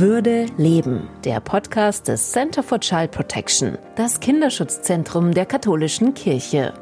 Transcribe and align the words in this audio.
Würde 0.00 0.46
leben, 0.58 1.08
der 1.24 1.40
Podcast 1.40 2.06
des 2.06 2.30
Center 2.30 2.62
for 2.62 2.78
Child 2.78 3.10
Protection, 3.10 3.78
das 3.96 4.20
Kinderschutzzentrum 4.20 5.34
der 5.34 5.44
katholischen 5.44 6.14
Kirche. 6.14 6.72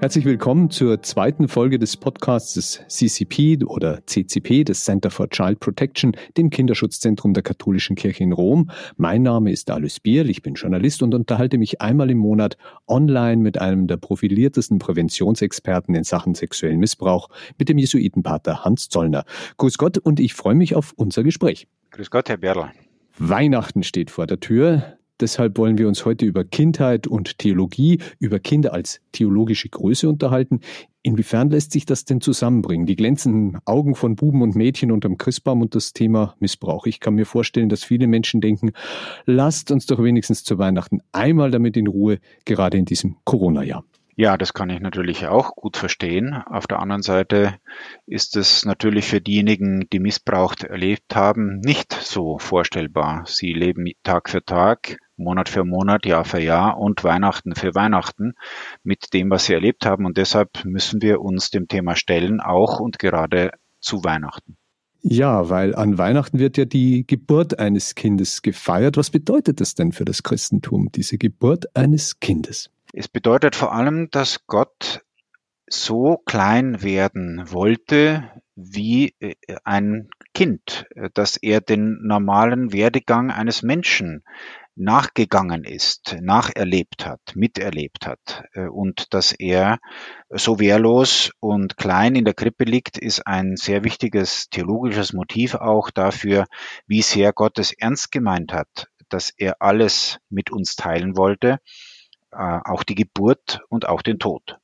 Herzlich 0.00 0.24
willkommen 0.24 0.70
zur 0.70 1.00
zweiten 1.04 1.46
Folge 1.46 1.78
des 1.78 1.96
Podcasts 1.96 2.54
des 2.54 2.82
CCP 2.88 3.64
oder 3.64 4.04
CCP, 4.06 4.64
des 4.64 4.82
Center 4.82 5.08
for 5.10 5.30
Child 5.30 5.60
Protection, 5.60 6.16
dem 6.36 6.50
Kinderschutzzentrum 6.50 7.32
der 7.32 7.44
Katholischen 7.44 7.94
Kirche 7.94 8.24
in 8.24 8.32
Rom. 8.32 8.72
Mein 8.96 9.22
Name 9.22 9.52
ist 9.52 9.70
Alois 9.70 10.00
Bierl, 10.02 10.28
ich 10.28 10.42
bin 10.42 10.54
Journalist 10.54 11.04
und 11.04 11.14
unterhalte 11.14 11.58
mich 11.58 11.80
einmal 11.80 12.10
im 12.10 12.18
Monat 12.18 12.56
online 12.88 13.36
mit 13.36 13.58
einem 13.58 13.86
der 13.86 13.98
profiliertesten 13.98 14.80
Präventionsexperten 14.80 15.94
in 15.94 16.02
Sachen 16.02 16.34
sexuellen 16.34 16.80
Missbrauch, 16.80 17.28
mit 17.56 17.68
dem 17.68 17.78
Jesuitenpater 17.78 18.64
Hans 18.64 18.88
Zollner. 18.88 19.24
Grüß 19.58 19.78
Gott 19.78 19.96
und 19.98 20.18
ich 20.18 20.34
freue 20.34 20.56
mich 20.56 20.74
auf 20.74 20.92
unser 20.96 21.22
Gespräch. 21.22 21.68
Grüß 21.96 22.10
Gott, 22.10 22.28
Herr 22.28 22.36
Berl. 22.36 22.72
Weihnachten 23.16 23.82
steht 23.82 24.10
vor 24.10 24.26
der 24.26 24.38
Tür. 24.38 24.98
Deshalb 25.18 25.56
wollen 25.56 25.78
wir 25.78 25.88
uns 25.88 26.04
heute 26.04 26.26
über 26.26 26.44
Kindheit 26.44 27.06
und 27.06 27.38
Theologie, 27.38 28.02
über 28.18 28.38
Kinder 28.38 28.74
als 28.74 29.00
theologische 29.12 29.70
Größe 29.70 30.06
unterhalten. 30.06 30.60
Inwiefern 31.00 31.48
lässt 31.48 31.72
sich 31.72 31.86
das 31.86 32.04
denn 32.04 32.20
zusammenbringen? 32.20 32.84
Die 32.84 32.96
glänzenden 32.96 33.58
Augen 33.64 33.94
von 33.94 34.14
Buben 34.14 34.42
und 34.42 34.54
Mädchen 34.54 34.92
unterm 34.92 35.16
Christbaum 35.16 35.62
und 35.62 35.74
das 35.74 35.94
Thema 35.94 36.34
Missbrauch. 36.38 36.84
Ich 36.84 37.00
kann 37.00 37.14
mir 37.14 37.24
vorstellen, 37.24 37.70
dass 37.70 37.82
viele 37.82 38.08
Menschen 38.08 38.42
denken, 38.42 38.72
lasst 39.24 39.70
uns 39.70 39.86
doch 39.86 40.02
wenigstens 40.02 40.44
zu 40.44 40.58
Weihnachten 40.58 41.00
einmal 41.12 41.50
damit 41.50 41.78
in 41.78 41.86
Ruhe, 41.86 42.18
gerade 42.44 42.76
in 42.76 42.84
diesem 42.84 43.16
Corona-Jahr. 43.24 43.84
Ja, 44.18 44.38
das 44.38 44.54
kann 44.54 44.70
ich 44.70 44.80
natürlich 44.80 45.26
auch 45.26 45.54
gut 45.54 45.76
verstehen. 45.76 46.32
Auf 46.32 46.66
der 46.66 46.78
anderen 46.78 47.02
Seite 47.02 47.58
ist 48.06 48.34
es 48.36 48.64
natürlich 48.64 49.06
für 49.06 49.20
diejenigen, 49.20 49.88
die 49.92 50.00
Missbrauch 50.00 50.54
erlebt 50.66 51.14
haben, 51.14 51.60
nicht 51.60 51.92
so 51.92 52.38
vorstellbar. 52.38 53.24
Sie 53.26 53.52
leben 53.52 53.84
Tag 54.02 54.30
für 54.30 54.42
Tag 54.42 54.96
Monat 55.18 55.48
für 55.48 55.64
Monat, 55.64 56.06
Jahr 56.06 56.24
für 56.24 56.40
Jahr 56.40 56.78
und 56.78 57.02
Weihnachten 57.04 57.54
für 57.54 57.74
Weihnachten 57.74 58.34
mit 58.82 59.12
dem, 59.12 59.30
was 59.30 59.46
sie 59.46 59.54
erlebt 59.54 59.86
haben. 59.86 60.04
Und 60.04 60.16
deshalb 60.16 60.64
müssen 60.64 61.02
wir 61.02 61.20
uns 61.20 61.50
dem 61.50 61.68
Thema 61.68 61.96
stellen, 61.96 62.40
auch 62.40 62.80
und 62.80 62.98
gerade 62.98 63.52
zu 63.80 64.04
Weihnachten. 64.04 64.56
Ja, 65.02 65.48
weil 65.48 65.74
an 65.74 65.98
Weihnachten 65.98 66.38
wird 66.38 66.56
ja 66.56 66.64
die 66.64 67.06
Geburt 67.06 67.58
eines 67.58 67.94
Kindes 67.94 68.42
gefeiert. 68.42 68.96
Was 68.96 69.10
bedeutet 69.10 69.60
das 69.60 69.74
denn 69.74 69.92
für 69.92 70.04
das 70.04 70.22
Christentum, 70.22 70.90
diese 70.92 71.16
Geburt 71.16 71.76
eines 71.76 72.18
Kindes? 72.18 72.70
Es 72.98 73.08
bedeutet 73.08 73.54
vor 73.54 73.74
allem, 73.74 74.08
dass 74.08 74.46
Gott 74.46 75.02
so 75.68 76.16
klein 76.24 76.82
werden 76.82 77.42
wollte 77.52 78.30
wie 78.54 79.14
äh, 79.20 79.34
ein 79.64 80.08
Kind, 80.32 80.86
dass 81.12 81.36
er 81.36 81.60
den 81.60 81.98
normalen 82.06 82.72
Werdegang 82.72 83.30
eines 83.30 83.62
Menschen 83.62 84.24
nachgegangen 84.76 85.64
ist, 85.64 86.16
nacherlebt 86.22 87.04
hat, 87.04 87.20
miterlebt 87.34 88.06
hat. 88.06 88.44
Äh, 88.54 88.68
und 88.68 89.12
dass 89.12 89.32
er 89.32 89.78
so 90.30 90.58
wehrlos 90.58 91.32
und 91.38 91.76
klein 91.76 92.14
in 92.14 92.24
der 92.24 92.32
Krippe 92.32 92.64
liegt, 92.64 92.96
ist 92.96 93.26
ein 93.26 93.56
sehr 93.56 93.84
wichtiges 93.84 94.48
theologisches 94.48 95.12
Motiv 95.12 95.54
auch 95.54 95.90
dafür, 95.90 96.46
wie 96.86 97.02
sehr 97.02 97.34
Gott 97.34 97.58
es 97.58 97.74
ernst 97.74 98.10
gemeint 98.10 98.54
hat, 98.54 98.88
dass 99.10 99.34
er 99.36 99.60
alles 99.60 100.18
mit 100.30 100.50
uns 100.50 100.76
teilen 100.76 101.18
wollte, 101.18 101.58
äh, 101.58 101.95
auch 102.30 102.82
die 102.82 102.94
Geburt 102.94 103.60
und 103.68 103.88
auch 103.88 104.02
den 104.02 104.18
Tod. 104.18 104.58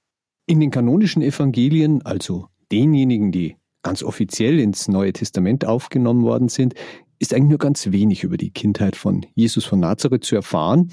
In 0.47 0.61
den 0.61 0.71
kanonischen 0.71 1.23
Evangelien, 1.23 2.05
also 2.05 2.49
denjenigen, 2.71 3.33
die 3.33 3.57
ganz 3.83 4.03
offiziell 4.03 4.59
ins 4.61 4.89
Neue 4.89 5.13
Testament 5.13 5.65
aufgenommen 5.65 6.23
worden 6.23 6.49
sind, 6.49 6.75
ist 7.19 7.33
eigentlich 7.33 7.51
nur 7.51 7.59
ganz 7.59 7.93
wenig 7.93 8.25
über 8.25 8.37
die 8.37 8.51
Kindheit 8.51 8.97
von 8.97 9.25
Jesus 9.35 9.65
von 9.65 9.81
Nazareth 9.81 10.25
zu 10.25 10.35
erfahren. 10.35 10.93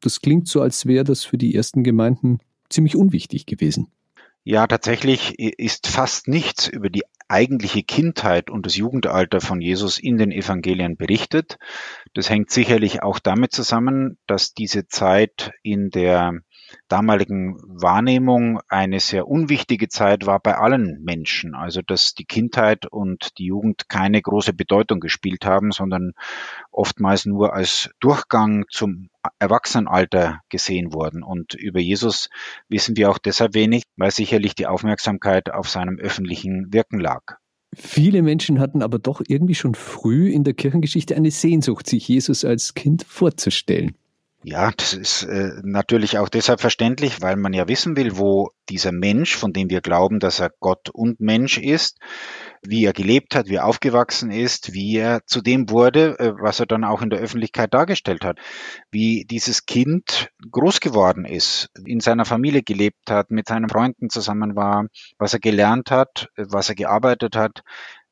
Das 0.00 0.20
klingt 0.20 0.48
so, 0.48 0.62
als 0.62 0.86
wäre 0.86 1.04
das 1.04 1.24
für 1.24 1.36
die 1.36 1.54
ersten 1.54 1.84
Gemeinden 1.84 2.38
ziemlich 2.70 2.96
unwichtig 2.96 3.44
gewesen. 3.44 3.88
Ja, 4.42 4.66
tatsächlich 4.66 5.38
ist 5.38 5.86
fast 5.86 6.28
nichts 6.28 6.68
über 6.68 6.88
die 6.90 7.02
eigentliche 7.34 7.82
Kindheit 7.82 8.48
und 8.48 8.64
das 8.64 8.76
Jugendalter 8.76 9.40
von 9.40 9.60
Jesus 9.60 9.98
in 9.98 10.18
den 10.18 10.30
Evangelien 10.30 10.96
berichtet. 10.96 11.58
Das 12.12 12.30
hängt 12.30 12.50
sicherlich 12.50 13.02
auch 13.02 13.18
damit 13.18 13.50
zusammen, 13.50 14.18
dass 14.28 14.54
diese 14.54 14.86
Zeit 14.86 15.50
in 15.62 15.90
der 15.90 16.34
damaligen 16.88 17.56
Wahrnehmung 17.66 18.60
eine 18.68 19.00
sehr 19.00 19.28
unwichtige 19.28 19.88
Zeit 19.88 20.26
war 20.26 20.40
bei 20.40 20.56
allen 20.56 21.02
Menschen. 21.02 21.54
Also 21.54 21.80
dass 21.82 22.14
die 22.14 22.24
Kindheit 22.24 22.86
und 22.86 23.38
die 23.38 23.46
Jugend 23.46 23.88
keine 23.88 24.20
große 24.20 24.52
Bedeutung 24.52 25.00
gespielt 25.00 25.44
haben, 25.44 25.72
sondern 25.72 26.12
oftmals 26.70 27.26
nur 27.26 27.54
als 27.54 27.90
Durchgang 28.00 28.64
zum 28.70 29.08
Erwachsenenalter 29.38 30.40
gesehen 30.48 30.92
wurden. 30.92 31.22
Und 31.22 31.54
über 31.54 31.80
Jesus 31.80 32.28
wissen 32.68 32.96
wir 32.96 33.10
auch 33.10 33.18
deshalb 33.18 33.54
wenig, 33.54 33.84
weil 33.96 34.10
sicherlich 34.10 34.54
die 34.54 34.66
Aufmerksamkeit 34.66 35.50
auf 35.50 35.68
seinem 35.68 35.98
öffentlichen 35.98 36.72
Wirken 36.72 37.00
lag. 37.00 37.38
Viele 37.74 38.22
Menschen 38.22 38.60
hatten 38.60 38.82
aber 38.82 38.98
doch 38.98 39.20
irgendwie 39.26 39.54
schon 39.54 39.74
früh 39.74 40.30
in 40.30 40.44
der 40.44 40.54
Kirchengeschichte 40.54 41.16
eine 41.16 41.30
Sehnsucht, 41.30 41.88
sich 41.88 42.06
Jesus 42.06 42.44
als 42.44 42.74
Kind 42.74 43.04
vorzustellen. 43.04 43.96
Ja, 44.46 44.70
das 44.76 44.92
ist 44.92 45.22
äh, 45.22 45.52
natürlich 45.62 46.18
auch 46.18 46.28
deshalb 46.28 46.60
verständlich, 46.60 47.22
weil 47.22 47.36
man 47.36 47.54
ja 47.54 47.66
wissen 47.66 47.96
will, 47.96 48.18
wo 48.18 48.50
dieser 48.68 48.92
Mensch, 48.92 49.34
von 49.34 49.54
dem 49.54 49.70
wir 49.70 49.80
glauben, 49.80 50.20
dass 50.20 50.38
er 50.38 50.50
Gott 50.60 50.90
und 50.90 51.18
Mensch 51.18 51.56
ist, 51.56 51.96
wie 52.60 52.84
er 52.84 52.92
gelebt 52.92 53.34
hat, 53.34 53.48
wie 53.48 53.54
er 53.54 53.64
aufgewachsen 53.64 54.30
ist, 54.30 54.74
wie 54.74 54.98
er 54.98 55.24
zu 55.24 55.40
dem 55.40 55.70
wurde, 55.70 56.18
äh, 56.18 56.34
was 56.38 56.60
er 56.60 56.66
dann 56.66 56.84
auch 56.84 57.00
in 57.00 57.08
der 57.08 57.20
Öffentlichkeit 57.20 57.72
dargestellt 57.72 58.22
hat, 58.22 58.38
wie 58.90 59.24
dieses 59.24 59.64
Kind 59.64 60.28
groß 60.50 60.80
geworden 60.80 61.24
ist, 61.24 61.70
in 61.86 62.00
seiner 62.00 62.26
Familie 62.26 62.62
gelebt 62.62 63.10
hat, 63.10 63.30
mit 63.30 63.48
seinen 63.48 63.70
Freunden 63.70 64.10
zusammen 64.10 64.56
war, 64.56 64.88
was 65.16 65.32
er 65.32 65.40
gelernt 65.40 65.90
hat, 65.90 66.28
was 66.36 66.68
er 66.68 66.74
gearbeitet 66.74 67.34
hat, 67.34 67.62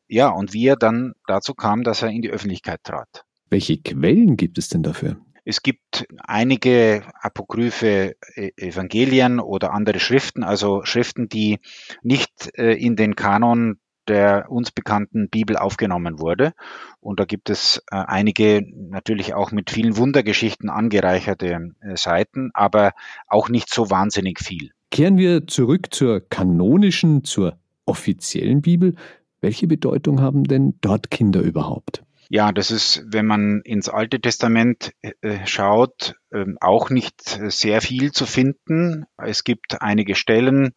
ja, 0.09 0.31
und 0.31 0.55
wie 0.55 0.67
er 0.67 0.77
dann 0.77 1.13
dazu 1.27 1.53
kam, 1.53 1.83
dass 1.83 2.01
er 2.01 2.09
in 2.09 2.23
die 2.23 2.31
Öffentlichkeit 2.31 2.83
trat. 2.85 3.27
Welche 3.51 3.77
Quellen 3.77 4.39
gibt 4.39 4.57
es 4.57 4.71
denn 4.71 4.83
dafür? 4.83 5.19
Es 5.45 5.63
gibt 5.63 6.07
einige 6.19 7.03
apokryphe 7.21 8.15
e-, 8.37 8.53
Evangelien 8.57 9.41
oder 9.41 9.73
andere 9.73 9.99
Schriften, 10.01 10.45
also 10.45 10.85
Schriften, 10.85 11.29
die 11.29 11.59
nicht 12.03 12.51
äh, 12.57 12.75
in 12.75 12.97
den 12.97 13.17
Kanon 13.17 13.79
der 14.09 14.51
uns 14.51 14.71
bekannten 14.71 15.29
Bibel 15.29 15.57
aufgenommen 15.57 16.19
wurde. 16.19 16.53
Und 17.01 17.21
da 17.21 17.25
gibt 17.25 17.51
es 17.51 17.83
äh, 17.91 17.97
einige 17.97 18.65
natürlich 18.75 19.35
auch 19.35 19.53
mit 19.53 19.71
vielen 19.71 19.97
Wundergeschichten 19.97 20.71
angereicherte 20.71 21.71
äh, 21.81 21.97
Seiten, 21.97 22.51
aber 22.55 22.93
auch 23.29 23.49
nicht 23.49 23.73
so 23.73 23.91
wahnsinnig 23.91 24.41
viel. 24.41 24.71
Kehren 24.91 25.17
wir 25.17 25.47
zurück 25.47 25.95
zur 25.95 26.21
kanonischen, 26.21 27.25
zur 27.25 27.59
offiziellen 27.87 28.63
Bibel. 28.63 28.97
Welche 29.41 29.67
Bedeutung 29.67 30.21
haben 30.21 30.45
denn 30.45 30.75
dort 30.81 31.11
Kinder 31.11 31.41
überhaupt? 31.41 32.05
Ja, 32.35 32.51
das 32.51 32.71
ist, 32.71 33.05
wenn 33.09 33.27
man 33.27 33.61
ins 33.61 33.91
Alte 33.91 34.19
Testament 34.19 34.95
äh, 35.03 35.45
schaut, 35.45 36.15
äh, 36.31 36.47
auch 36.63 36.89
nicht 36.89 37.21
sehr 37.21 37.83
viel 37.83 38.11
zu 38.13 38.25
finden. 38.25 39.05
Es 39.19 39.45
gibt 39.45 39.83
einige 39.83 40.15
Stellen, 40.15 40.73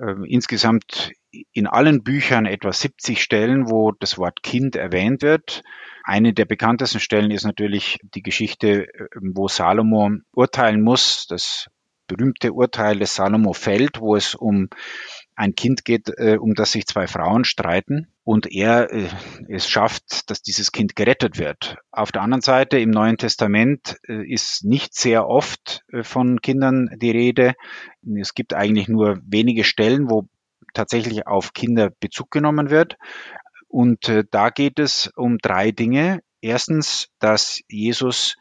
äh, 0.00 0.14
insgesamt 0.26 1.12
in 1.52 1.66
allen 1.66 2.02
Büchern 2.02 2.46
etwa 2.46 2.72
70 2.72 3.22
Stellen, 3.22 3.68
wo 3.68 3.92
das 3.92 4.16
Wort 4.16 4.42
Kind 4.42 4.74
erwähnt 4.74 5.20
wird. 5.20 5.60
Eine 6.02 6.32
der 6.32 6.46
bekanntesten 6.46 7.00
Stellen 7.00 7.30
ist 7.30 7.44
natürlich 7.44 7.98
die 8.14 8.22
Geschichte, 8.22 8.86
äh, 8.86 9.08
wo 9.20 9.48
Salomo 9.48 10.12
urteilen 10.32 10.80
muss, 10.80 11.26
das 11.26 11.66
berühmte 12.06 12.54
Urteil 12.54 12.98
des 12.98 13.14
Salomo 13.14 13.52
fällt, 13.52 14.00
wo 14.00 14.16
es 14.16 14.34
um 14.34 14.70
ein 15.34 15.54
Kind 15.54 15.84
geht, 15.84 16.08
äh, 16.16 16.38
um 16.40 16.54
das 16.54 16.72
sich 16.72 16.86
zwei 16.86 17.06
Frauen 17.06 17.44
streiten 17.44 18.15
und 18.26 18.50
er 18.52 18.92
äh, 18.92 19.08
es 19.48 19.68
schafft, 19.68 20.28
dass 20.28 20.42
dieses 20.42 20.72
Kind 20.72 20.96
gerettet 20.96 21.38
wird. 21.38 21.76
Auf 21.92 22.10
der 22.10 22.22
anderen 22.22 22.42
Seite 22.42 22.76
im 22.76 22.90
Neuen 22.90 23.18
Testament 23.18 23.98
äh, 24.08 24.26
ist 24.28 24.64
nicht 24.64 24.96
sehr 24.96 25.28
oft 25.28 25.84
äh, 25.92 26.02
von 26.02 26.40
Kindern 26.40 26.90
die 26.96 27.12
Rede. 27.12 27.54
Es 28.20 28.34
gibt 28.34 28.52
eigentlich 28.52 28.88
nur 28.88 29.20
wenige 29.24 29.62
Stellen, 29.62 30.10
wo 30.10 30.26
tatsächlich 30.74 31.28
auf 31.28 31.52
Kinder 31.52 31.90
Bezug 32.00 32.32
genommen 32.32 32.68
wird. 32.68 32.96
Und 33.68 34.08
äh, 34.08 34.24
da 34.28 34.50
geht 34.50 34.80
es 34.80 35.08
um 35.14 35.38
drei 35.38 35.70
Dinge. 35.70 36.20
Erstens, 36.40 37.10
dass 37.20 37.60
Jesus 37.68 38.34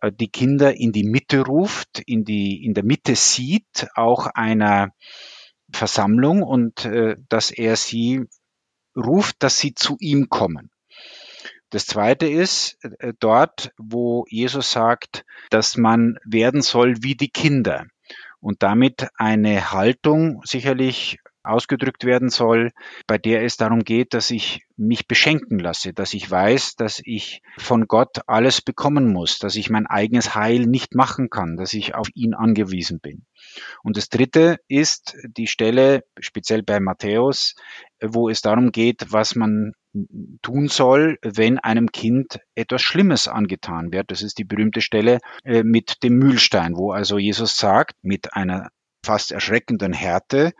äh, 0.00 0.10
die 0.10 0.28
Kinder 0.28 0.74
in 0.74 0.92
die 0.92 1.04
Mitte 1.04 1.42
ruft, 1.42 2.00
in 2.06 2.24
die, 2.24 2.64
in 2.64 2.72
der 2.72 2.84
Mitte 2.84 3.14
sieht, 3.14 3.88
auch 3.96 4.28
einer 4.28 4.94
Versammlung 5.70 6.42
und 6.42 6.86
äh, 6.86 7.16
dass 7.28 7.50
er 7.50 7.76
sie 7.76 8.24
ruft, 8.96 9.36
dass 9.40 9.58
sie 9.58 9.74
zu 9.74 9.96
ihm 10.00 10.28
kommen. 10.28 10.70
Das 11.70 11.86
zweite 11.86 12.26
ist 12.26 12.78
äh, 12.82 13.12
dort, 13.18 13.72
wo 13.76 14.24
Jesus 14.28 14.72
sagt, 14.72 15.24
dass 15.50 15.76
man 15.76 16.18
werden 16.24 16.62
soll 16.62 17.02
wie 17.02 17.16
die 17.16 17.30
Kinder 17.30 17.86
und 18.40 18.62
damit 18.62 19.08
eine 19.16 19.72
Haltung 19.72 20.40
sicherlich 20.44 21.18
ausgedrückt 21.46 22.04
werden 22.04 22.28
soll, 22.28 22.72
bei 23.06 23.18
der 23.18 23.44
es 23.44 23.56
darum 23.56 23.80
geht, 23.80 24.14
dass 24.14 24.30
ich 24.30 24.66
mich 24.76 25.08
beschenken 25.08 25.58
lasse, 25.58 25.92
dass 25.92 26.12
ich 26.12 26.30
weiß, 26.30 26.76
dass 26.76 27.00
ich 27.04 27.42
von 27.56 27.86
Gott 27.86 28.20
alles 28.26 28.60
bekommen 28.60 29.12
muss, 29.12 29.38
dass 29.38 29.56
ich 29.56 29.70
mein 29.70 29.86
eigenes 29.86 30.34
Heil 30.34 30.66
nicht 30.66 30.94
machen 30.94 31.30
kann, 31.30 31.56
dass 31.56 31.72
ich 31.72 31.94
auf 31.94 32.08
ihn 32.14 32.34
angewiesen 32.34 33.00
bin. 33.00 33.24
Und 33.82 33.96
das 33.96 34.08
dritte 34.08 34.58
ist 34.68 35.16
die 35.24 35.46
Stelle, 35.46 36.04
speziell 36.18 36.62
bei 36.62 36.80
Matthäus, 36.80 37.54
wo 38.02 38.28
es 38.28 38.42
darum 38.42 38.72
geht, 38.72 39.06
was 39.10 39.34
man 39.34 39.72
tun 40.42 40.68
soll, 40.68 41.18
wenn 41.22 41.58
einem 41.58 41.90
Kind 41.90 42.40
etwas 42.54 42.82
Schlimmes 42.82 43.28
angetan 43.28 43.92
wird. 43.92 44.10
Das 44.10 44.22
ist 44.22 44.38
die 44.38 44.44
berühmte 44.44 44.80
Stelle 44.80 45.20
äh, 45.44 45.62
mit 45.62 46.02
dem 46.02 46.18
Mühlstein, 46.18 46.76
wo 46.76 46.92
also 46.92 47.18
Jesus 47.18 47.56
sagt, 47.56 47.94
mit 48.02 48.34
einer 48.34 48.68
fast 49.04 49.32
erschreckenden 49.32 49.92
Härte, 49.92 50.52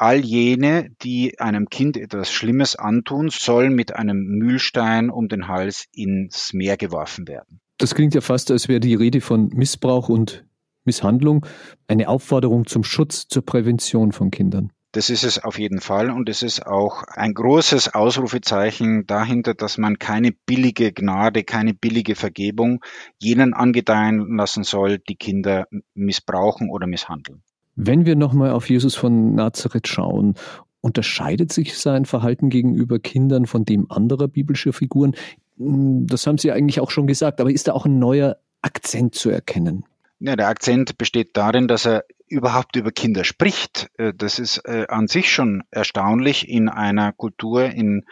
all 0.00 0.24
jene, 0.24 0.90
die 1.02 1.38
einem 1.38 1.68
Kind 1.68 1.96
etwas 1.98 2.32
Schlimmes 2.32 2.74
antun, 2.74 3.28
sollen 3.28 3.74
mit 3.74 3.94
einem 3.94 4.24
Mühlstein 4.24 5.10
um 5.10 5.28
den 5.28 5.46
Hals 5.46 5.86
ins 5.92 6.54
Meer 6.54 6.78
geworfen 6.78 7.28
werden. 7.28 7.60
Das 7.76 7.94
klingt 7.94 8.14
ja 8.14 8.22
fast, 8.22 8.50
als 8.50 8.68
wäre 8.68 8.80
die 8.80 8.94
Rede 8.94 9.20
von 9.20 9.48
Missbrauch 9.48 10.08
und 10.08 10.44
Misshandlung 10.84 11.44
eine 11.86 12.08
Aufforderung 12.08 12.66
zum 12.66 12.82
Schutz, 12.82 13.28
zur 13.28 13.44
Prävention 13.44 14.12
von 14.12 14.30
Kindern. 14.30 14.72
Das 14.92 15.10
ist 15.10 15.22
es 15.22 15.38
auf 15.38 15.58
jeden 15.58 15.80
Fall 15.80 16.10
und 16.10 16.28
es 16.28 16.42
ist 16.42 16.66
auch 16.66 17.04
ein 17.04 17.32
großes 17.34 17.94
Ausrufezeichen 17.94 19.06
dahinter, 19.06 19.54
dass 19.54 19.78
man 19.78 19.98
keine 19.98 20.32
billige 20.32 20.92
Gnade, 20.92 21.44
keine 21.44 21.74
billige 21.74 22.16
Vergebung 22.16 22.82
jenen 23.18 23.54
angedeihen 23.54 24.36
lassen 24.36 24.64
soll, 24.64 24.98
die 24.98 25.14
Kinder 25.14 25.68
missbrauchen 25.94 26.70
oder 26.70 26.88
misshandeln. 26.88 27.42
Wenn 27.82 28.04
wir 28.04 28.14
nochmal 28.14 28.50
auf 28.50 28.68
Jesus 28.68 28.94
von 28.94 29.34
Nazareth 29.34 29.88
schauen, 29.88 30.34
unterscheidet 30.82 31.50
sich 31.50 31.78
sein 31.78 32.04
Verhalten 32.04 32.50
gegenüber 32.50 32.98
Kindern 32.98 33.46
von 33.46 33.64
dem 33.64 33.90
anderer 33.90 34.28
biblischer 34.28 34.74
Figuren? 34.74 35.16
Das 35.56 36.26
haben 36.26 36.36
Sie 36.36 36.52
eigentlich 36.52 36.80
auch 36.80 36.90
schon 36.90 37.06
gesagt, 37.06 37.40
aber 37.40 37.50
ist 37.50 37.68
da 37.68 37.72
auch 37.72 37.86
ein 37.86 37.98
neuer 37.98 38.36
Akzent 38.60 39.14
zu 39.14 39.30
erkennen? 39.30 39.86
Ja, 40.18 40.36
der 40.36 40.48
Akzent 40.48 40.98
besteht 40.98 41.38
darin, 41.38 41.68
dass 41.68 41.86
er 41.86 42.04
überhaupt 42.28 42.76
über 42.76 42.92
Kinder 42.92 43.24
spricht. 43.24 43.90
Äh, 43.96 44.12
das 44.14 44.38
ist 44.38 44.58
äh, 44.66 44.84
an 44.88 45.08
sich 45.08 45.32
schon 45.32 45.62
erstaunlich 45.70 46.50
in 46.50 46.68
einer 46.68 47.12
Kultur, 47.12 47.64
in, 47.64 48.04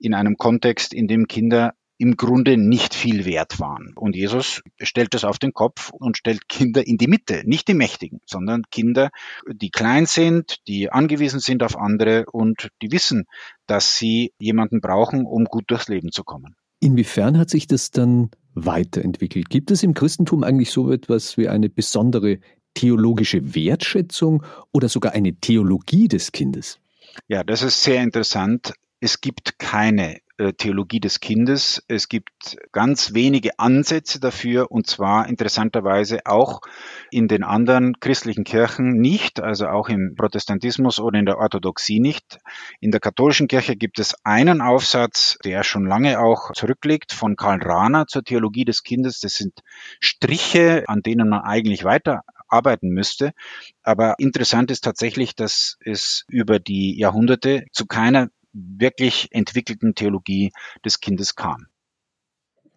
in 0.00 0.14
einem 0.14 0.36
Kontext, 0.36 0.92
in 0.92 1.06
dem 1.06 1.28
Kinder 1.28 1.74
im 2.02 2.16
Grunde 2.16 2.56
nicht 2.56 2.94
viel 2.94 3.24
wert 3.24 3.60
waren. 3.60 3.92
Und 3.94 4.16
Jesus 4.16 4.60
stellt 4.80 5.14
das 5.14 5.22
auf 5.22 5.38
den 5.38 5.52
Kopf 5.52 5.90
und 5.92 6.16
stellt 6.16 6.48
Kinder 6.48 6.84
in 6.84 6.98
die 6.98 7.06
Mitte, 7.06 7.42
nicht 7.44 7.68
die 7.68 7.74
Mächtigen, 7.74 8.18
sondern 8.26 8.64
Kinder, 8.72 9.10
die 9.46 9.70
klein 9.70 10.06
sind, 10.06 10.56
die 10.66 10.90
angewiesen 10.90 11.38
sind 11.38 11.62
auf 11.62 11.78
andere 11.78 12.24
und 12.32 12.70
die 12.82 12.90
wissen, 12.90 13.26
dass 13.68 13.98
sie 13.98 14.32
jemanden 14.40 14.80
brauchen, 14.80 15.26
um 15.26 15.44
gut 15.44 15.66
durchs 15.68 15.86
Leben 15.86 16.10
zu 16.10 16.24
kommen. 16.24 16.56
Inwiefern 16.80 17.38
hat 17.38 17.50
sich 17.50 17.68
das 17.68 17.92
dann 17.92 18.30
weiterentwickelt? 18.54 19.48
Gibt 19.48 19.70
es 19.70 19.84
im 19.84 19.94
Christentum 19.94 20.42
eigentlich 20.42 20.72
so 20.72 20.90
etwas 20.90 21.36
wie 21.36 21.46
eine 21.46 21.68
besondere 21.68 22.40
theologische 22.74 23.54
Wertschätzung 23.54 24.42
oder 24.72 24.88
sogar 24.88 25.12
eine 25.12 25.34
Theologie 25.34 26.08
des 26.08 26.32
Kindes? 26.32 26.80
Ja, 27.28 27.44
das 27.44 27.62
ist 27.62 27.80
sehr 27.80 28.02
interessant. 28.02 28.72
Es 28.98 29.20
gibt 29.20 29.60
keine 29.60 30.18
Theologie 30.50 31.00
des 31.00 31.20
Kindes. 31.20 31.82
Es 31.88 32.08
gibt 32.08 32.56
ganz 32.72 33.14
wenige 33.14 33.58
Ansätze 33.58 34.18
dafür 34.18 34.70
und 34.70 34.86
zwar 34.86 35.28
interessanterweise 35.28 36.26
auch 36.26 36.60
in 37.10 37.28
den 37.28 37.44
anderen 37.44 38.00
christlichen 38.00 38.44
Kirchen 38.44 39.00
nicht, 39.00 39.40
also 39.40 39.68
auch 39.68 39.88
im 39.88 40.14
Protestantismus 40.16 40.98
oder 40.98 41.18
in 41.18 41.26
der 41.26 41.38
Orthodoxie 41.38 42.00
nicht. 42.00 42.38
In 42.80 42.90
der 42.90 43.00
katholischen 43.00 43.46
Kirche 43.46 43.76
gibt 43.76 43.98
es 43.98 44.16
einen 44.24 44.60
Aufsatz, 44.60 45.38
der 45.44 45.62
schon 45.62 45.86
lange 45.86 46.20
auch 46.20 46.52
zurückliegt, 46.52 47.12
von 47.12 47.36
Karl 47.36 47.62
Rahner 47.62 48.06
zur 48.06 48.24
Theologie 48.24 48.64
des 48.64 48.82
Kindes. 48.82 49.20
Das 49.20 49.34
sind 49.34 49.60
Striche, 50.00 50.84
an 50.88 51.02
denen 51.02 51.28
man 51.28 51.42
eigentlich 51.42 51.84
weiter 51.84 52.22
arbeiten 52.48 52.90
müsste. 52.90 53.32
Aber 53.82 54.14
interessant 54.18 54.70
ist 54.70 54.84
tatsächlich, 54.84 55.34
dass 55.34 55.78
es 55.84 56.24
über 56.28 56.58
die 56.58 56.98
Jahrhunderte 56.98 57.64
zu 57.72 57.86
keiner 57.86 58.28
wirklich 58.52 59.28
entwickelten 59.32 59.94
Theologie 59.94 60.52
des 60.84 61.00
Kindes 61.00 61.34
kam. 61.34 61.66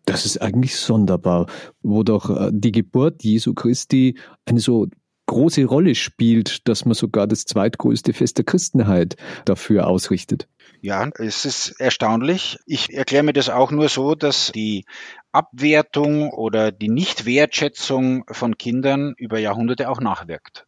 Das 0.05 0.25
ist 0.25 0.41
eigentlich 0.41 0.75
sonderbar, 0.75 1.47
wo 1.81 2.03
doch 2.03 2.29
äh, 2.29 2.51
die 2.53 2.71
Geburt 2.71 3.23
Jesu 3.23 3.53
Christi 3.53 4.17
eine 4.45 4.59
so 4.59 4.87
große 5.25 5.65
Rolle 5.65 5.95
spielt, 5.95 6.67
dass 6.67 6.85
man 6.85 6.93
sogar 6.93 7.27
das 7.27 7.45
zweitgrößte 7.45 8.13
Fest 8.13 8.37
der 8.37 8.45
Christenheit 8.45 9.15
dafür 9.45 9.87
ausrichtet. 9.87 10.47
Ja, 10.81 11.09
es 11.17 11.45
ist 11.45 11.79
erstaunlich. 11.79 12.59
Ich 12.67 12.93
erkläre 12.93 13.23
mir 13.23 13.33
das 13.33 13.49
auch 13.49 13.71
nur 13.71 13.89
so, 13.89 14.13
dass 14.13 14.51
die 14.51 14.85
Abwertung 15.31 16.29
oder 16.29 16.71
die 16.71 16.89
Nichtwertschätzung 16.89 18.25
von 18.29 18.57
Kindern 18.57 19.15
über 19.17 19.39
Jahrhunderte 19.39 19.89
auch 19.89 19.99
nachwirkt. 19.99 20.64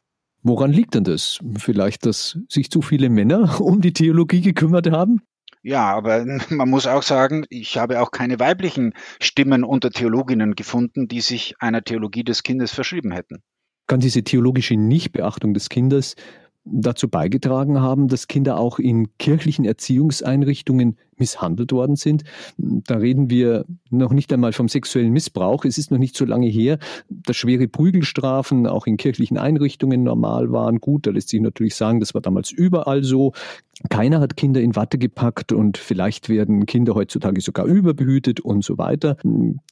Woran 0.47 0.71
liegt 0.71 0.95
denn 0.95 1.03
das? 1.03 1.39
Vielleicht, 1.57 2.05
dass 2.05 2.39
sich 2.47 2.71
zu 2.71 2.81
viele 2.81 3.09
Männer 3.09 3.59
um 3.61 3.81
die 3.81 3.91
Theologie 3.91 4.39
gekümmert 4.39 4.89
haben? 4.89 5.21
Ja, 5.61 5.93
aber 5.93 6.25
man 6.49 6.69
muss 6.69 6.87
auch 6.87 7.03
sagen, 7.03 7.45
ich 7.49 7.77
habe 7.77 8.01
auch 8.01 8.11
keine 8.11 8.39
weiblichen 8.39 8.93
Stimmen 9.21 9.65
unter 9.65 9.91
Theologinnen 9.91 10.55
gefunden, 10.55 11.09
die 11.09 11.19
sich 11.19 11.55
einer 11.59 11.83
Theologie 11.83 12.23
des 12.23 12.43
Kindes 12.43 12.73
verschrieben 12.73 13.11
hätten. 13.11 13.43
Kann 13.87 13.99
diese 13.99 14.23
theologische 14.23 14.75
Nichtbeachtung 14.75 15.53
des 15.53 15.67
Kindes 15.67 16.15
dazu 16.71 17.07
beigetragen 17.07 17.81
haben, 17.81 18.07
dass 18.07 18.27
Kinder 18.27 18.59
auch 18.59 18.79
in 18.79 19.07
kirchlichen 19.17 19.65
Erziehungseinrichtungen 19.65 20.97
misshandelt 21.17 21.71
worden 21.71 21.95
sind. 21.95 22.23
Da 22.57 22.97
reden 22.97 23.29
wir 23.29 23.65
noch 23.89 24.13
nicht 24.13 24.31
einmal 24.31 24.53
vom 24.53 24.67
sexuellen 24.67 25.11
Missbrauch. 25.11 25.65
Es 25.65 25.77
ist 25.77 25.91
noch 25.91 25.97
nicht 25.97 26.15
so 26.15 26.25
lange 26.25 26.47
her, 26.47 26.77
dass 27.09 27.35
schwere 27.35 27.67
Prügelstrafen 27.67 28.67
auch 28.67 28.87
in 28.87 28.97
kirchlichen 28.97 29.37
Einrichtungen 29.37 30.03
normal 30.03 30.51
waren. 30.51 30.79
Gut, 30.79 31.07
da 31.07 31.11
lässt 31.11 31.29
sich 31.29 31.41
natürlich 31.41 31.75
sagen, 31.75 31.99
das 31.99 32.13
war 32.13 32.21
damals 32.21 32.51
überall 32.51 33.03
so. 33.03 33.33
Keiner 33.89 34.19
hat 34.19 34.37
Kinder 34.37 34.61
in 34.61 34.75
Watte 34.75 34.97
gepackt 34.97 35.51
und 35.51 35.77
vielleicht 35.77 36.29
werden 36.29 36.65
Kinder 36.65 36.95
heutzutage 36.95 37.41
sogar 37.41 37.65
überbehütet 37.65 38.39
und 38.39 38.63
so 38.63 38.77
weiter. 38.77 39.17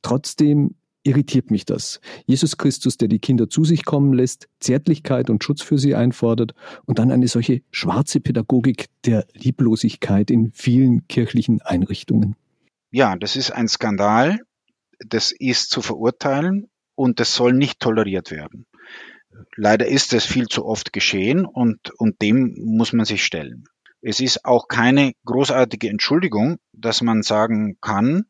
Trotzdem 0.02 0.76
irritiert 1.06 1.52
mich 1.52 1.66
das. 1.66 2.02
Jesus 2.26 2.58
Christus, 2.58 2.98
der 2.98 3.08
die 3.08 3.20
Kinder 3.20 3.50
zu 3.50 3.64
sich 3.64 3.86
kommen 3.86 4.14
lässt, 4.14 4.50
Zärtlichkeit 4.60 5.30
und 5.30 5.44
Schutz 5.44 5.62
für 5.62 5.78
sie 5.78 5.96
einfordert 5.96 6.54
und 6.86 7.00
dann 7.00 7.12
eine 7.12 7.28
solche 7.28 7.62
schwarze 7.72 8.20
Pädagogik 8.20 8.88
der 9.06 9.26
Lieblosigkeit 9.34 10.32
in 10.32 10.52
vielen 10.52 11.08
kirchlichen 11.08 11.62
Einrichtungen. 11.62 12.36
Ja, 12.92 13.16
das 13.16 13.36
ist 13.36 13.52
ein 13.52 13.68
Skandal. 13.68 14.40
Das 15.00 15.32
ist 15.32 15.70
zu 15.70 15.82
verurteilen 15.82 16.68
und 16.96 17.20
das 17.20 17.36
soll 17.36 17.54
nicht 17.54 17.80
toleriert 17.80 18.32
werden. 18.32 18.66
Leider 19.56 19.86
ist 19.86 20.14
es 20.14 20.26
viel 20.26 20.48
zu 20.48 20.66
oft 20.66 20.94
geschehen 20.94 21.46
und, 21.46 21.92
und 21.98 22.22
dem 22.22 22.56
muss 22.58 22.94
man 22.94 23.06
sich 23.06 23.24
stellen. 23.24 23.66
Es 24.02 24.20
ist 24.20 24.46
auch 24.46 24.68
keine 24.68 25.14
großartige 25.26 25.90
Entschuldigung, 25.90 26.58
dass 26.74 27.02
man 27.02 27.24
sagen 27.24 27.78
kann, 27.82 28.26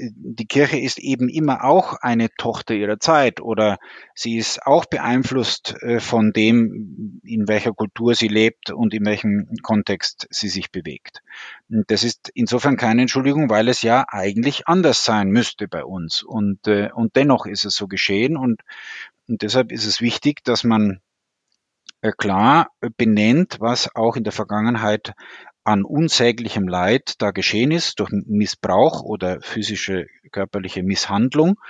die 0.00 0.46
Kirche 0.46 0.78
ist 0.78 0.98
eben 0.98 1.28
immer 1.28 1.64
auch 1.64 1.94
eine 1.94 2.28
Tochter 2.36 2.74
ihrer 2.74 2.98
Zeit 2.98 3.40
oder 3.40 3.78
sie 4.14 4.36
ist 4.36 4.66
auch 4.66 4.86
beeinflusst 4.86 5.76
äh, 5.82 6.00
von 6.00 6.32
dem, 6.32 7.20
in 7.24 7.48
welcher 7.48 7.72
Kultur 7.72 8.14
sie 8.14 8.28
lebt 8.28 8.70
und 8.70 8.94
in 8.94 9.04
welchem 9.04 9.48
Kontext 9.62 10.26
sie 10.30 10.48
sich 10.48 10.70
bewegt. 10.70 11.22
Das 11.68 12.04
ist 12.04 12.30
insofern 12.34 12.76
keine 12.76 13.02
Entschuldigung, 13.02 13.50
weil 13.50 13.68
es 13.68 13.82
ja 13.82 14.04
eigentlich 14.08 14.66
anders 14.66 15.04
sein 15.04 15.30
müsste 15.30 15.68
bei 15.68 15.84
uns. 15.84 16.22
Und, 16.22 16.66
äh, 16.66 16.90
und 16.94 17.16
dennoch 17.16 17.46
ist 17.46 17.64
es 17.64 17.74
so 17.74 17.86
geschehen 17.86 18.36
und, 18.36 18.62
und 19.28 19.42
deshalb 19.42 19.72
ist 19.72 19.84
es 19.84 20.00
wichtig, 20.00 20.42
dass 20.44 20.64
man 20.64 21.00
äh, 22.02 22.12
klar 22.16 22.70
benennt, 22.96 23.58
was 23.60 23.94
auch 23.94 24.16
in 24.16 24.24
der 24.24 24.32
Vergangenheit 24.32 25.12
an 25.64 25.84
unsäglichem 25.84 26.66
Leid 26.68 27.14
da 27.18 27.30
geschehen 27.30 27.70
ist 27.70 28.00
durch 28.00 28.10
Missbrauch 28.10 29.02
oder 29.02 29.40
physische 29.40 30.06
körperliche 30.32 30.82
Misshandlung 30.82 31.60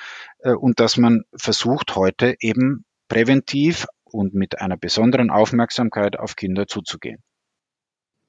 äh, 0.41 0.53
und 0.53 0.81
dass 0.81 0.97
man 0.97 1.23
versucht 1.35 1.97
heute 1.97 2.37
eben 2.41 2.85
präventiv 3.09 3.87
und 4.05 4.35
mit 4.35 4.61
einer 4.61 4.77
besonderen 4.77 5.31
Aufmerksamkeit 5.31 6.19
auf 6.19 6.37
Kinder 6.37 6.67
zuzugehen. 6.67 7.23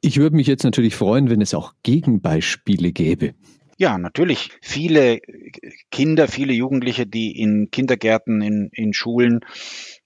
Ich 0.01 0.17
würde 0.17 0.35
mich 0.35 0.47
jetzt 0.47 0.63
natürlich 0.63 0.95
freuen, 0.95 1.29
wenn 1.29 1.41
es 1.41 1.53
auch 1.53 1.73
Gegenbeispiele 1.83 2.91
gäbe. 2.91 3.35
Ja, 3.77 3.97
natürlich. 3.97 4.51
Viele 4.61 5.19
Kinder, 5.91 6.27
viele 6.27 6.53
Jugendliche, 6.53 7.07
die 7.07 7.39
in 7.39 7.69
Kindergärten, 7.71 8.41
in, 8.41 8.69
in 8.73 8.93
Schulen 8.93 9.41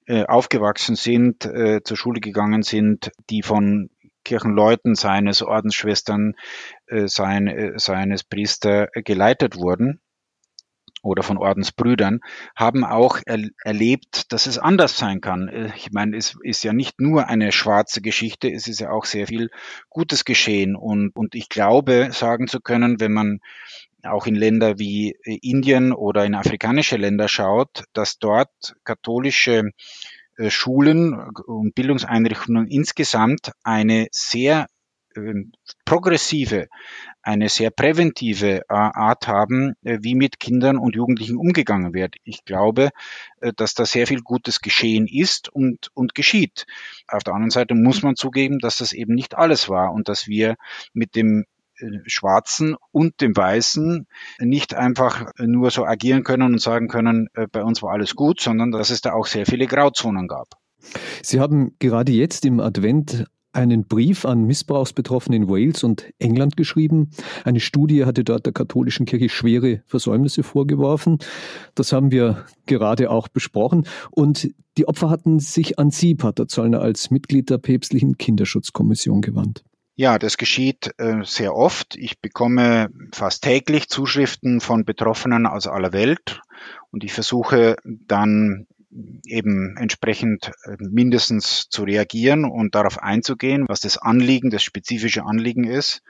äh, 0.06 0.24
aufgewachsen 0.24 0.96
sind, 0.96 1.46
äh, 1.46 1.82
zur 1.84 1.98
Schule 1.98 2.22
gegangen 2.22 2.62
sind, 2.62 3.12
die 3.30 3.42
von 3.42 3.90
Kirchenleuten, 4.26 4.96
seines 4.96 5.42
Ordensschwestern, 5.42 6.34
äh, 6.88 7.08
sein, 7.08 7.48
äh, 7.48 7.74
seines 7.78 8.26
Priester 8.26 8.88
geleitet 8.94 9.56
wurden. 9.56 10.02
oder 11.04 11.22
von 11.22 11.38
Ordensbrüdern, 11.38 12.20
haben 12.56 12.84
auch 12.84 13.20
er 13.26 13.40
erlebt, 13.64 14.32
dass 14.34 14.48
es 14.48 14.58
anders 14.58 14.98
sein 14.98 15.22
kann. 15.22 15.72
Ich 15.76 15.92
meine, 15.92 16.18
es 16.18 16.36
ist 16.42 16.64
ja 16.64 16.74
nicht 16.74 17.00
nur 17.00 17.28
eine 17.28 17.52
schwarze 17.52 18.02
Geschichte, 18.02 18.52
es 18.52 18.68
ist 18.68 18.80
ja 18.80 18.90
auch 18.90 19.06
sehr 19.06 19.28
viel 19.28 19.52
Gutes 19.90 20.26
geschehen. 20.26 20.76
Und, 20.76 21.16
und 21.16 21.36
ich 21.36 21.48
glaube, 21.48 22.10
sagen 22.12 22.48
zu 22.48 22.60
können, 22.60 23.00
wenn 23.00 23.14
man 23.14 23.40
auch 24.04 24.26
in 24.26 24.36
Länder 24.36 24.80
wie 24.80 25.16
Indien 25.24 25.94
oder 25.94 26.26
in 26.26 26.34
afrikanische 26.36 26.98
Länder 26.98 27.28
schaut, 27.28 27.84
dass 27.94 28.18
dort 28.18 28.76
katholische 28.84 29.58
äh, 29.60 29.72
Schulen 30.50 31.14
und 31.14 31.76
Bildungseinrichtungen 31.76 32.68
insgesamt 32.68 33.52
eine 33.64 34.08
sehr 34.12 34.68
ähm, 35.16 35.54
progressive, 35.86 36.68
eine 37.22 37.48
sehr 37.50 37.72
präventive 37.72 38.62
äh, 38.62 38.64
Art 38.70 39.28
haben, 39.28 39.76
äh, 39.84 40.00
wie 40.02 40.16
mit 40.16 40.40
Kindern 40.40 40.78
und 40.78 40.96
Jugendlichen 40.96 41.38
umgegangen 41.38 41.94
wird. 41.94 42.16
Ich 42.24 42.44
glaube, 42.46 42.90
dass 43.56 43.76
da 43.76 43.86
sehr 43.86 44.08
viel 44.08 44.22
Gutes 44.22 44.60
geschehen 44.60 45.08
ist 45.08 45.50
und, 45.50 45.90
und 45.94 46.16
geschieht. 46.16 46.66
Auf 47.08 47.24
der 47.24 47.34
anderen 47.34 47.52
Seite 47.52 47.76
muss 47.76 48.02
man 48.02 48.16
zugeben, 48.16 48.60
dass 48.60 48.78
das 48.78 48.92
eben 48.92 49.14
nicht 49.14 49.36
alles 49.36 49.70
war 49.70 49.94
und 49.94 50.10
dass 50.10 50.28
wir 50.28 50.56
mit 50.94 51.16
dem 51.16 51.46
Schwarzen 52.06 52.76
und 52.92 53.22
dem 53.22 53.36
Weißen 53.36 54.08
nicht 54.40 54.74
einfach 54.74 55.32
nur 55.40 55.72
so 55.72 55.86
agieren 55.86 56.24
können 56.24 56.54
und 56.54 56.62
sagen 56.62 56.88
können, 56.88 57.28
äh, 57.34 57.48
bei 57.52 57.64
uns 57.64 57.82
war 57.82 57.92
alles 57.92 58.16
gut, 58.16 58.40
sondern 58.40 58.72
dass 58.72 58.90
es 58.90 59.02
da 59.02 59.14
auch 59.14 59.28
sehr 59.28 59.46
viele 59.46 59.68
Grauzonen 59.68 60.28
gab. 60.28 60.48
Sie 61.22 61.40
haben 61.40 61.76
gerade 61.80 62.12
jetzt 62.12 62.46
im 62.46 62.60
Advent 62.60 63.26
einen 63.56 63.86
Brief 63.86 64.26
an 64.26 64.44
Missbrauchsbetroffene 64.46 65.38
in 65.38 65.48
Wales 65.48 65.84
und 65.84 66.06
England 66.20 66.58
geschrieben. 66.58 67.12
Eine 67.46 67.62
Studie 67.62 68.06
hatte 68.06 68.24
dort 68.24 68.46
der 68.46 68.54
katholischen 68.54 69.06
Kirche 69.06 69.30
schwere 69.30 69.82
Versäumnisse 69.86 70.44
vorgeworfen. 70.44 71.20
Das 71.74 71.94
haben 71.94 72.12
wir 72.12 72.46
gerade 72.66 73.10
auch 73.10 73.30
besprochen. 73.30 73.88
Und 74.12 74.50
die 74.78 74.88
Opfer 74.88 75.10
hatten 75.10 75.40
sich 75.40 75.80
an 75.80 75.90
Sie, 75.90 76.16
Pater 76.16 76.48
Zollner, 76.48 76.82
als 76.82 77.12
Mitglied 77.12 77.50
der 77.50 77.58
päpstlichen 77.58 78.18
Kinderschutzkommission 78.18 79.22
gewandt. 79.22 79.64
Ja, 79.98 80.20
das 80.20 80.36
geschieht 80.36 80.92
äh, 80.98 81.24
sehr 81.24 81.56
oft. 81.56 81.96
Ich 81.96 82.20
bekomme 82.20 82.90
fast 83.14 83.44
täglich 83.44 83.88
Zuschriften 83.88 84.60
von 84.60 84.84
Betroffenen 84.84 85.48
aus 85.48 85.68
aller 85.68 85.94
Welt 85.94 86.42
und 86.92 87.06
ich 87.06 87.14
versuche 87.14 87.78
dann 87.84 88.68
eben 89.26 89.78
entsprechend 89.78 90.52
äh, 90.66 90.76
mindestens 90.80 91.70
zu 91.70 91.84
reagieren 91.84 92.44
und 92.44 92.76
darauf 92.76 93.02
einzugehen, 93.02 93.66
was 93.70 93.80
das 93.80 93.98
Anliegen, 93.98 94.50
das 94.50 94.64
spezifische 94.64 95.24
Anliegen 95.24 95.64
ist, 95.64 96.02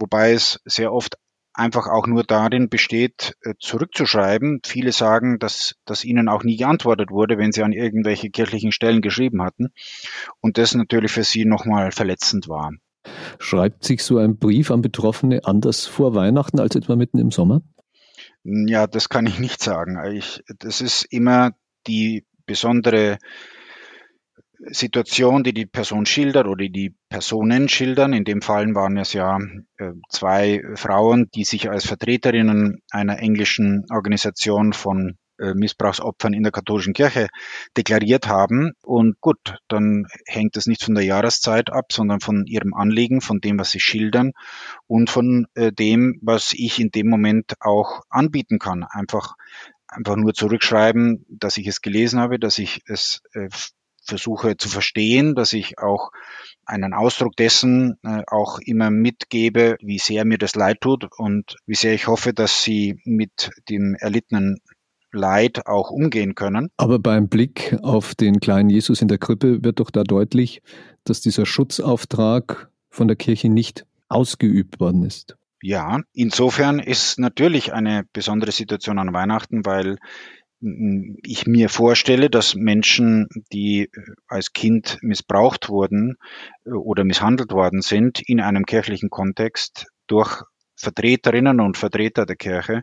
wobei 0.00 0.32
es 0.32 0.60
sehr 0.64 0.92
oft 0.92 1.16
einfach 1.52 1.86
auch 1.86 2.08
nur 2.08 2.24
darin 2.24 2.68
besteht, 2.68 3.36
äh, 3.42 3.54
zurückzuschreiben. 3.60 4.60
Viele 4.64 4.90
sagen, 4.90 5.38
dass, 5.38 5.76
dass 5.84 6.04
ihnen 6.04 6.28
auch 6.28 6.42
nie 6.42 6.56
geantwortet 6.56 7.10
wurde, 7.10 7.38
wenn 7.38 7.52
sie 7.52 7.62
an 7.62 7.72
irgendwelche 7.72 8.30
kirchlichen 8.30 8.72
Stellen 8.72 9.02
geschrieben 9.02 9.40
hatten 9.42 9.68
und 10.40 10.58
das 10.58 10.74
natürlich 10.74 11.12
für 11.12 11.22
sie 11.22 11.44
nochmal 11.44 11.92
verletzend 11.92 12.48
war. 12.48 12.72
Schreibt 13.38 13.84
sich 13.84 14.02
so 14.02 14.18
ein 14.18 14.36
Brief 14.36 14.70
an 14.70 14.82
Betroffene 14.82 15.44
anders 15.44 15.86
vor 15.86 16.14
Weihnachten 16.14 16.60
als 16.60 16.76
etwa 16.76 16.96
mitten 16.96 17.18
im 17.18 17.30
Sommer? 17.30 17.62
Ja, 18.42 18.86
das 18.86 19.08
kann 19.08 19.26
ich 19.26 19.38
nicht 19.38 19.62
sagen. 19.62 19.98
Ich, 20.14 20.42
das 20.58 20.80
ist 20.80 21.04
immer 21.10 21.52
die 21.86 22.24
besondere 22.46 23.18
Situation, 24.66 25.42
die 25.42 25.54
die 25.54 25.66
Person 25.66 26.04
schildert 26.04 26.46
oder 26.46 26.68
die 26.68 26.94
Personen 27.08 27.68
schildern. 27.68 28.12
In 28.12 28.24
dem 28.24 28.42
Fall 28.42 28.74
waren 28.74 28.98
es 28.98 29.12
ja 29.12 29.38
äh, 29.78 29.92
zwei 30.08 30.62
Frauen, 30.74 31.30
die 31.34 31.44
sich 31.44 31.70
als 31.70 31.86
Vertreterinnen 31.86 32.82
einer 32.90 33.18
englischen 33.18 33.86
Organisation 33.90 34.72
von 34.72 35.16
Missbrauchsopfern 35.54 36.32
in 36.32 36.42
der 36.42 36.52
katholischen 36.52 36.92
Kirche 36.92 37.28
deklariert 37.76 38.28
haben. 38.28 38.72
Und 38.82 39.20
gut, 39.20 39.56
dann 39.68 40.06
hängt 40.26 40.56
es 40.56 40.66
nicht 40.66 40.84
von 40.84 40.94
der 40.94 41.04
Jahreszeit 41.04 41.70
ab, 41.70 41.92
sondern 41.92 42.20
von 42.20 42.46
ihrem 42.46 42.74
Anliegen, 42.74 43.20
von 43.20 43.40
dem, 43.40 43.58
was 43.58 43.70
sie 43.70 43.80
schildern 43.80 44.32
und 44.86 45.10
von 45.10 45.46
äh, 45.54 45.72
dem, 45.72 46.18
was 46.22 46.52
ich 46.52 46.80
in 46.80 46.90
dem 46.90 47.08
Moment 47.08 47.54
auch 47.60 48.02
anbieten 48.08 48.58
kann. 48.58 48.84
Einfach, 48.84 49.34
einfach 49.88 50.16
nur 50.16 50.34
zurückschreiben, 50.34 51.24
dass 51.28 51.56
ich 51.56 51.66
es 51.66 51.80
gelesen 51.80 52.20
habe, 52.20 52.38
dass 52.38 52.58
ich 52.58 52.80
es 52.86 53.22
äh, 53.32 53.48
versuche 54.02 54.56
zu 54.56 54.68
verstehen, 54.68 55.34
dass 55.34 55.52
ich 55.52 55.78
auch 55.78 56.10
einen 56.64 56.94
Ausdruck 56.94 57.36
dessen 57.36 57.98
äh, 58.02 58.22
auch 58.26 58.58
immer 58.60 58.90
mitgebe, 58.90 59.76
wie 59.80 59.98
sehr 59.98 60.24
mir 60.24 60.38
das 60.38 60.54
leid 60.54 60.80
tut 60.80 61.08
und 61.16 61.56
wie 61.66 61.74
sehr 61.74 61.94
ich 61.94 62.06
hoffe, 62.06 62.32
dass 62.32 62.62
sie 62.62 63.00
mit 63.04 63.50
dem 63.68 63.94
erlittenen 63.94 64.58
Leid 65.12 65.66
auch 65.66 65.90
umgehen 65.90 66.34
können. 66.34 66.70
Aber 66.76 66.98
beim 66.98 67.28
Blick 67.28 67.76
auf 67.82 68.14
den 68.14 68.40
kleinen 68.40 68.70
Jesus 68.70 69.02
in 69.02 69.08
der 69.08 69.18
Krippe 69.18 69.62
wird 69.64 69.80
doch 69.80 69.90
da 69.90 70.04
deutlich, 70.04 70.62
dass 71.04 71.20
dieser 71.20 71.46
Schutzauftrag 71.46 72.70
von 72.90 73.08
der 73.08 73.16
Kirche 73.16 73.48
nicht 73.48 73.86
ausgeübt 74.08 74.80
worden 74.80 75.04
ist. 75.04 75.36
Ja, 75.62 76.00
insofern 76.12 76.78
ist 76.78 77.18
natürlich 77.18 77.72
eine 77.72 78.04
besondere 78.12 78.52
Situation 78.52 78.98
an 78.98 79.12
Weihnachten, 79.12 79.64
weil 79.66 79.98
mm, 80.60 81.16
ich 81.22 81.46
mir 81.46 81.68
vorstelle, 81.68 82.30
dass 82.30 82.54
Menschen, 82.54 83.28
die 83.52 83.90
als 84.26 84.52
Kind 84.52 84.98
missbraucht 85.02 85.68
wurden 85.68 86.16
äh, 86.64 86.70
oder 86.70 87.04
misshandelt 87.04 87.52
worden 87.52 87.82
sind, 87.82 88.20
in 88.26 88.40
einem 88.40 88.64
kirchlichen 88.64 89.10
Kontext 89.10 89.86
durch 90.06 90.42
Vertreterinnen 90.80 91.60
und 91.60 91.76
Vertreter 91.76 92.26
der 92.26 92.36
Kirche, 92.36 92.82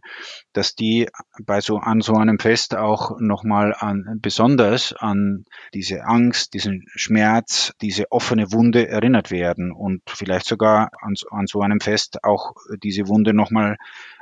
dass 0.53 0.75
die 0.75 1.09
bei 1.43 1.61
so 1.61 1.77
an 1.77 2.01
so 2.01 2.13
einem 2.13 2.39
Fest 2.39 2.75
auch 2.75 3.19
nochmal 3.19 3.73
an 3.77 4.19
besonders 4.21 4.93
an 4.93 5.45
diese 5.73 6.03
Angst, 6.03 6.53
diesen 6.53 6.85
Schmerz, 6.95 7.73
diese 7.81 8.11
offene 8.11 8.51
Wunde 8.51 8.87
erinnert 8.87 9.31
werden 9.31 9.71
und 9.71 10.01
vielleicht 10.07 10.45
sogar 10.45 10.91
an, 11.01 11.15
an 11.31 11.47
so 11.47 11.61
einem 11.61 11.79
Fest 11.79 12.23
auch 12.23 12.53
diese 12.83 13.07
Wunde 13.07 13.33
nochmal 13.33 13.77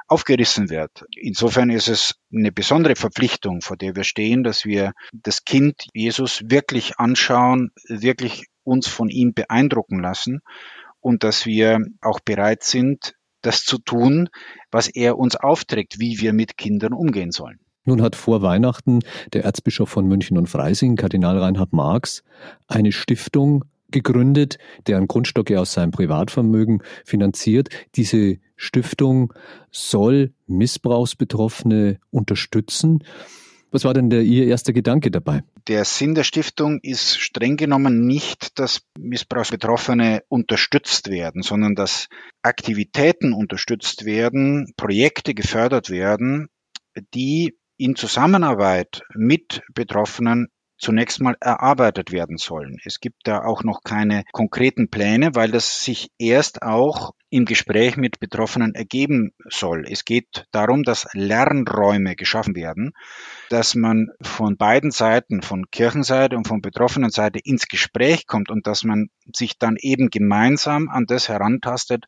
aufgerissen 0.07 0.69
wird. 0.69 1.05
Insofern 1.15 1.69
ist 1.69 1.87
es 1.87 2.15
eine 2.33 2.51
besondere 2.51 2.95
Verpflichtung, 2.95 3.61
vor 3.61 3.75
der 3.75 3.95
wir 3.95 4.03
stehen, 4.03 4.43
dass 4.43 4.65
wir 4.65 4.93
das 5.13 5.45
Kind 5.45 5.87
Jesus 5.93 6.43
wirklich 6.45 6.99
anschauen, 6.99 7.71
wirklich 7.87 8.45
uns 8.63 8.87
von 8.87 9.09
ihm 9.09 9.33
beeindrucken 9.33 9.99
lassen 9.99 10.41
und 10.99 11.23
dass 11.23 11.45
wir 11.45 11.79
auch 12.01 12.19
bereit 12.19 12.63
sind, 12.63 13.14
das 13.45 13.63
zu 13.63 13.77
tun, 13.77 14.29
was 14.71 14.87
er 14.87 15.17
uns 15.17 15.35
aufträgt, 15.35 15.99
wie 15.99 16.19
wir 16.19 16.33
mit 16.33 16.57
Kindern 16.57 16.93
umgehen 16.93 17.31
sollen. 17.31 17.59
Nun 17.85 18.01
hat 18.01 18.15
vor 18.15 18.41
Weihnachten 18.41 19.01
der 19.33 19.43
Erzbischof 19.43 19.89
von 19.89 20.07
München 20.07 20.37
und 20.37 20.49
Freising, 20.49 20.95
Kardinal 20.95 21.37
Reinhard 21.37 21.71
Marx, 21.71 22.23
eine 22.67 22.91
Stiftung 22.91 23.65
gegründet, 23.91 24.57
deren 24.87 25.07
Grundstock 25.07 25.51
er 25.51 25.61
aus 25.61 25.73
seinem 25.73 25.91
Privatvermögen 25.91 26.81
finanziert. 27.05 27.69
Diese 27.95 28.37
Stiftung 28.55 29.33
soll 29.71 30.33
Missbrauchsbetroffene 30.47 31.99
unterstützen. 32.09 33.03
Was 33.75 33.83
war 33.83 33.93
denn 33.93 34.09
der, 34.09 34.21
Ihr 34.21 34.47
erster 34.47 34.71
Gedanke 34.71 35.11
dabei? 35.11 35.43
Der 35.67 35.83
Sinn 35.83 36.15
der 36.15 36.23
Stiftung 36.23 36.79
ist 36.81 37.19
streng 37.19 37.57
genommen 37.57 38.07
nicht, 38.07 38.57
dass 38.57 38.83
Missbrauchsbetroffene 38.97 40.23
unterstützt 40.29 41.09
werden, 41.09 41.41
sondern 41.41 41.75
dass 41.75 42.07
Aktivitäten 42.41 43.33
unterstützt 43.33 44.05
werden, 44.05 44.71
Projekte 44.77 45.33
gefördert 45.33 45.89
werden, 45.89 46.47
die 47.13 47.57
in 47.75 47.97
Zusammenarbeit 47.97 49.01
mit 49.13 49.61
Betroffenen 49.73 50.47
zunächst 50.77 51.21
mal 51.21 51.35
erarbeitet 51.39 52.11
werden 52.11 52.37
sollen. 52.37 52.77
Es 52.83 52.99
gibt 52.99 53.27
da 53.27 53.43
auch 53.43 53.63
noch 53.63 53.81
keine 53.83 54.23
konkreten 54.31 54.89
Pläne, 54.89 55.35
weil 55.35 55.51
das 55.51 55.83
sich 55.83 56.11
erst 56.17 56.61
auch 56.61 57.13
im 57.29 57.45
Gespräch 57.45 57.97
mit 57.97 58.19
Betroffenen 58.19 58.75
ergeben 58.75 59.31
soll. 59.49 59.85
Es 59.89 60.05
geht 60.05 60.45
darum, 60.51 60.83
dass 60.83 61.07
Lernräume 61.13 62.15
geschaffen 62.15 62.55
werden, 62.55 62.93
dass 63.49 63.75
man 63.75 64.09
von 64.21 64.57
beiden 64.57 64.91
Seiten, 64.91 65.41
von 65.41 65.69
Kirchenseite 65.71 66.37
und 66.37 66.47
von 66.47 66.61
betroffenen 66.61 67.09
Seite 67.09 67.39
ins 67.43 67.67
Gespräch 67.67 68.27
kommt 68.27 68.49
und 68.49 68.67
dass 68.67 68.83
man 68.83 69.09
sich 69.33 69.57
dann 69.57 69.75
eben 69.79 70.09
gemeinsam 70.09 70.89
an 70.89 71.05
das 71.05 71.29
herantastet, 71.29 72.05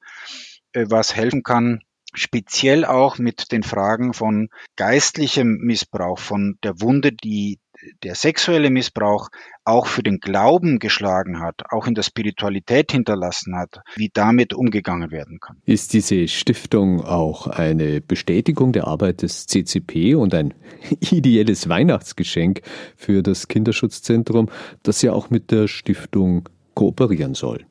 äh, 0.74 0.86
was 0.90 1.16
helfen 1.16 1.44
kann, 1.44 1.82
speziell 2.14 2.86
auch 2.86 3.18
mit 3.18 3.52
den 3.52 3.64
Fragen 3.64 4.14
von 4.14 4.50
geistlichem 4.76 5.58
Missbrauch, 5.58 6.20
von 6.20 6.58
der 6.64 6.80
Wunde, 6.82 7.12
die 7.12 7.60
der 8.04 8.16
sexuelle 8.16 8.70
Missbrauch 8.70 9.30
auch 9.64 9.88
für 9.88 10.04
den 10.04 10.20
Glauben 10.20 10.80
geschlagen 10.80 11.40
hat, 11.40 11.64
auch 11.70 11.88
in 11.88 11.94
der 11.94 12.04
Spiritualität 12.04 12.92
hinterlassen 12.92 13.56
hat, 13.56 13.82
wie 13.96 14.10
damit 14.14 14.54
umgegangen 14.54 15.12
werden 15.12 15.40
kann. 15.40 15.58
Ist 15.66 15.94
diese 15.94 16.28
Stiftung 16.28 17.04
auch 17.04 17.48
eine 17.48 18.02
Bestätigung 18.02 18.72
der 18.72 18.88
Arbeit 18.88 19.22
des 19.22 19.48
CCP 19.48 20.16
und 20.16 20.34
ein 20.34 20.54
ideelles 21.12 21.70
Weihnachtsgeschenk 21.70 22.62
für 22.96 23.24
das 23.24 23.48
Kinderschutzzentrum, 23.48 24.50
das 24.84 25.02
ja 25.02 25.14
auch 25.14 25.30
mit 25.30 25.52
der 25.52 25.68
Stiftung 25.68 26.50
kooperieren 26.74 27.34
soll? 27.34 27.66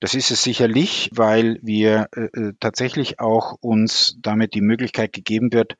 Das 0.00 0.14
ist 0.14 0.30
es 0.30 0.42
sicherlich, 0.42 1.10
weil 1.12 1.58
wir 1.62 2.08
äh, 2.16 2.22
äh, 2.22 2.52
tatsächlich 2.58 3.20
auch 3.20 3.56
uns 3.60 4.16
damit 4.20 4.54
die 4.54 4.60
Möglichkeit 4.60 5.12
gegeben 5.12 5.52
wird, 5.52 5.76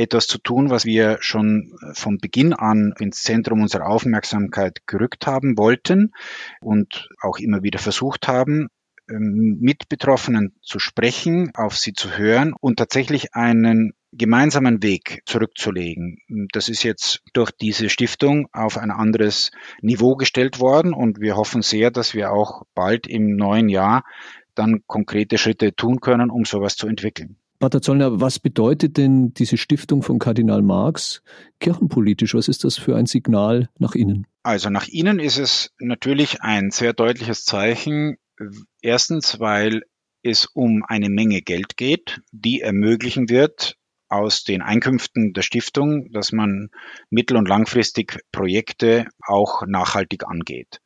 etwas 0.00 0.26
zu 0.26 0.38
tun, 0.38 0.70
was 0.70 0.84
wir 0.84 1.18
schon 1.20 1.72
von 1.92 2.18
Beginn 2.18 2.52
an 2.52 2.94
ins 2.98 3.22
Zentrum 3.22 3.62
unserer 3.62 3.86
Aufmerksamkeit 3.88 4.86
gerückt 4.86 5.26
haben 5.26 5.56
wollten 5.58 6.12
und 6.60 7.08
auch 7.20 7.38
immer 7.38 7.62
wieder 7.62 7.78
versucht 7.78 8.28
haben, 8.28 8.68
ähm, 9.10 9.58
mit 9.60 9.88
Betroffenen 9.88 10.54
zu 10.62 10.78
sprechen, 10.78 11.50
auf 11.54 11.76
sie 11.76 11.92
zu 11.92 12.16
hören 12.16 12.54
und 12.58 12.78
tatsächlich 12.78 13.34
einen 13.34 13.92
gemeinsamen 14.12 14.82
Weg 14.82 15.22
zurückzulegen. 15.26 16.18
Das 16.52 16.68
ist 16.68 16.82
jetzt 16.82 17.22
durch 17.32 17.50
diese 17.52 17.88
Stiftung 17.88 18.48
auf 18.52 18.76
ein 18.76 18.90
anderes 18.90 19.50
Niveau 19.82 20.16
gestellt 20.16 20.58
worden 20.58 20.92
und 20.92 21.20
wir 21.20 21.36
hoffen 21.36 21.62
sehr, 21.62 21.90
dass 21.90 22.14
wir 22.14 22.32
auch 22.32 22.64
bald 22.74 23.06
im 23.06 23.36
neuen 23.36 23.68
Jahr 23.68 24.04
dann 24.54 24.82
konkrete 24.86 25.38
Schritte 25.38 25.74
tun 25.74 26.00
können, 26.00 26.30
um 26.30 26.44
sowas 26.44 26.76
zu 26.76 26.86
entwickeln. 26.86 27.39
Pater 27.60 27.82
Zollner, 27.82 28.22
was 28.22 28.38
bedeutet 28.38 28.96
denn 28.96 29.34
diese 29.34 29.58
Stiftung 29.58 30.02
von 30.02 30.18
Kardinal 30.18 30.62
Marx 30.62 31.22
kirchenpolitisch? 31.60 32.34
Was 32.34 32.48
ist 32.48 32.64
das 32.64 32.78
für 32.78 32.96
ein 32.96 33.04
Signal 33.04 33.68
nach 33.78 33.94
innen? 33.94 34.26
Also 34.42 34.70
nach 34.70 34.88
innen 34.88 35.18
ist 35.18 35.36
es 35.36 35.70
natürlich 35.78 36.40
ein 36.40 36.70
sehr 36.70 36.94
deutliches 36.94 37.44
Zeichen. 37.44 38.16
Erstens, 38.80 39.40
weil 39.40 39.82
es 40.22 40.46
um 40.46 40.84
eine 40.88 41.10
Menge 41.10 41.42
Geld 41.42 41.76
geht, 41.76 42.22
die 42.32 42.62
ermöglichen 42.62 43.28
wird, 43.28 43.76
aus 44.08 44.42
den 44.42 44.62
Einkünften 44.62 45.34
der 45.34 45.42
Stiftung, 45.42 46.10
dass 46.12 46.32
man 46.32 46.70
mittel- 47.10 47.36
und 47.36 47.46
langfristig 47.46 48.20
Projekte 48.32 49.06
auch 49.20 49.66
nachhaltig 49.66 50.26
angeht. 50.26 50.80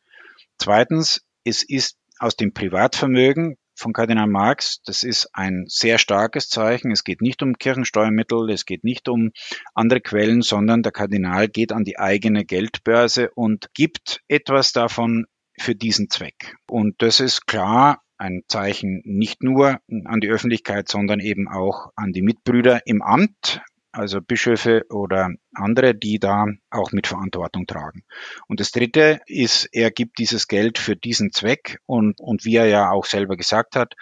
Zweitens, 0.58 1.22
es 1.44 1.62
ist 1.62 1.98
aus 2.18 2.34
dem 2.34 2.52
Privatvermögen 2.52 3.58
von 3.74 3.92
Kardinal 3.92 4.26
Marx, 4.26 4.80
das 4.84 5.02
ist 5.02 5.28
ein 5.32 5.64
sehr 5.66 5.98
starkes 5.98 6.48
Zeichen. 6.48 6.90
Es 6.90 7.04
geht 7.04 7.20
nicht 7.20 7.42
um 7.42 7.54
Kirchensteuermittel, 7.54 8.50
es 8.50 8.64
geht 8.66 8.84
nicht 8.84 9.08
um 9.08 9.32
andere 9.74 10.00
Quellen, 10.00 10.42
sondern 10.42 10.82
der 10.82 10.92
Kardinal 10.92 11.48
geht 11.48 11.72
an 11.72 11.84
die 11.84 11.98
eigene 11.98 12.44
Geldbörse 12.44 13.30
und 13.34 13.68
gibt 13.74 14.20
etwas 14.28 14.72
davon 14.72 15.26
für 15.58 15.74
diesen 15.74 16.10
Zweck. 16.10 16.56
Und 16.68 17.00
das 17.02 17.20
ist 17.20 17.46
klar 17.46 18.02
ein 18.16 18.42
Zeichen 18.48 19.02
nicht 19.04 19.42
nur 19.42 19.80
an 19.88 20.20
die 20.20 20.28
Öffentlichkeit, 20.28 20.88
sondern 20.88 21.20
eben 21.20 21.48
auch 21.48 21.90
an 21.96 22.12
die 22.12 22.22
Mitbrüder 22.22 22.80
im 22.86 23.02
Amt, 23.02 23.60
also 23.94 24.20
Bischöfe 24.20 24.84
oder 24.90 25.30
andere, 25.54 25.94
die 25.94 26.18
da 26.18 26.46
auch 26.70 26.92
mit 26.92 27.06
Verantwortung 27.06 27.66
tragen. 27.66 28.04
Und 28.48 28.60
das 28.60 28.70
Dritte 28.72 29.20
ist, 29.26 29.68
er 29.72 29.90
gibt 29.90 30.18
dieses 30.18 30.48
Geld 30.48 30.78
für 30.78 30.96
diesen 30.96 31.32
Zweck 31.32 31.78
und, 31.86 32.20
und 32.20 32.44
wie 32.44 32.56
er 32.56 32.66
ja 32.66 32.90
auch 32.90 33.04
selber 33.04 33.36
gesagt 33.36 33.76
hat, 33.76 33.94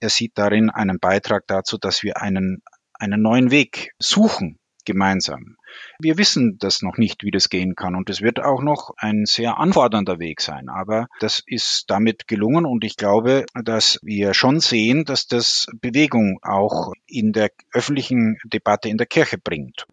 er 0.00 0.10
sieht 0.10 0.32
darin 0.36 0.70
einen 0.70 1.00
Beitrag 1.00 1.44
dazu, 1.46 1.78
dass 1.78 2.02
wir 2.02 2.20
einen, 2.20 2.62
einen 2.94 3.22
neuen 3.22 3.50
Weg 3.50 3.92
suchen 3.98 4.58
gemeinsam. 4.88 5.56
Wir 6.00 6.16
wissen 6.16 6.56
das 6.58 6.80
noch 6.82 6.96
nicht, 6.96 7.22
wie 7.22 7.30
das 7.30 7.50
gehen 7.50 7.76
kann 7.76 7.94
und 7.94 8.08
es 8.08 8.22
wird 8.22 8.40
auch 8.40 8.62
noch 8.62 8.94
ein 8.96 9.26
sehr 9.26 9.58
anfordernder 9.58 10.18
Weg 10.18 10.40
sein, 10.40 10.68
aber 10.68 11.06
das 11.20 11.42
ist 11.46 11.84
damit 11.88 12.26
gelungen 12.26 12.64
und 12.64 12.84
ich 12.84 12.96
glaube, 12.96 13.44
dass 13.64 14.00
wir 14.02 14.32
schon 14.32 14.60
sehen, 14.60 15.04
dass 15.04 15.26
das 15.26 15.66
Bewegung 15.80 16.40
auch 16.42 16.92
in 17.06 17.32
der 17.32 17.50
öffentlichen 17.72 18.38
Debatte 18.44 18.88
in 18.88 18.96
der 18.96 19.06
Kirche 19.06 19.36
bringt. 19.38 19.86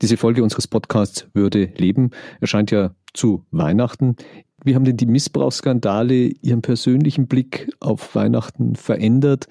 Diese 0.00 0.16
Folge 0.16 0.42
unseres 0.42 0.66
Podcasts 0.66 1.28
Würde 1.34 1.66
leben 1.76 2.10
erscheint 2.40 2.70
ja 2.70 2.94
zu 3.12 3.44
Weihnachten. 3.50 4.16
Wie 4.64 4.74
haben 4.74 4.86
denn 4.86 4.96
die 4.96 5.06
Missbrauchsskandale 5.06 6.30
Ihren 6.40 6.62
persönlichen 6.62 7.26
Blick 7.26 7.70
auf 7.80 8.14
Weihnachten 8.14 8.74
verändert? 8.74 9.48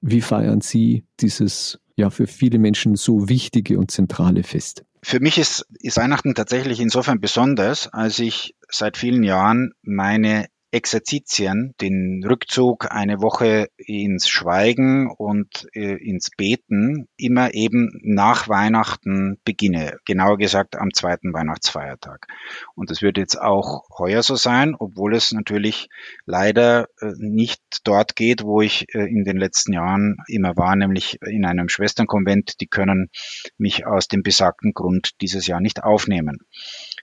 Wie 0.00 0.20
feiern 0.20 0.60
Sie 0.60 1.04
dieses 1.20 1.78
ja 1.96 2.10
für 2.10 2.26
viele 2.26 2.58
Menschen 2.58 2.96
so 2.96 3.28
wichtige 3.28 3.78
und 3.78 3.90
zentrale 3.90 4.42
Fest. 4.42 4.84
Für 5.02 5.20
mich 5.20 5.38
ist, 5.38 5.66
ist 5.80 5.96
Weihnachten 5.96 6.34
tatsächlich 6.34 6.80
insofern 6.80 7.20
besonders, 7.20 7.88
als 7.88 8.18
ich 8.18 8.54
seit 8.68 8.96
vielen 8.96 9.22
Jahren 9.22 9.72
meine 9.82 10.46
Exerzitien, 10.72 11.74
den 11.80 12.24
Rückzug 12.24 12.90
eine 12.90 13.20
Woche 13.20 13.68
ins 13.76 14.28
Schweigen 14.28 15.10
und 15.10 15.68
äh, 15.74 15.96
ins 15.96 16.30
Beten, 16.30 17.08
immer 17.16 17.54
eben 17.54 17.90
nach 18.02 18.48
Weihnachten 18.48 19.38
beginne. 19.44 19.98
Genauer 20.04 20.38
gesagt 20.38 20.76
am 20.76 20.92
zweiten 20.94 21.32
Weihnachtsfeiertag. 21.32 22.26
Und 22.74 22.90
das 22.90 23.02
wird 23.02 23.18
jetzt 23.18 23.40
auch 23.40 23.84
heuer 23.98 24.22
so 24.22 24.36
sein, 24.36 24.76
obwohl 24.78 25.14
es 25.14 25.32
natürlich 25.32 25.88
leider 26.24 26.88
äh, 27.00 27.12
nicht 27.18 27.60
dort 27.84 28.14
geht, 28.14 28.44
wo 28.44 28.60
ich 28.60 28.94
äh, 28.94 29.06
in 29.06 29.24
den 29.24 29.38
letzten 29.38 29.72
Jahren 29.72 30.18
immer 30.28 30.56
war, 30.56 30.76
nämlich 30.76 31.20
in 31.22 31.44
einem 31.44 31.68
Schwesternkonvent. 31.68 32.60
Die 32.60 32.68
können 32.68 33.10
mich 33.58 33.86
aus 33.86 34.06
dem 34.06 34.22
besagten 34.22 34.72
Grund 34.72 35.20
dieses 35.20 35.46
Jahr 35.46 35.60
nicht 35.60 35.82
aufnehmen. 35.82 36.38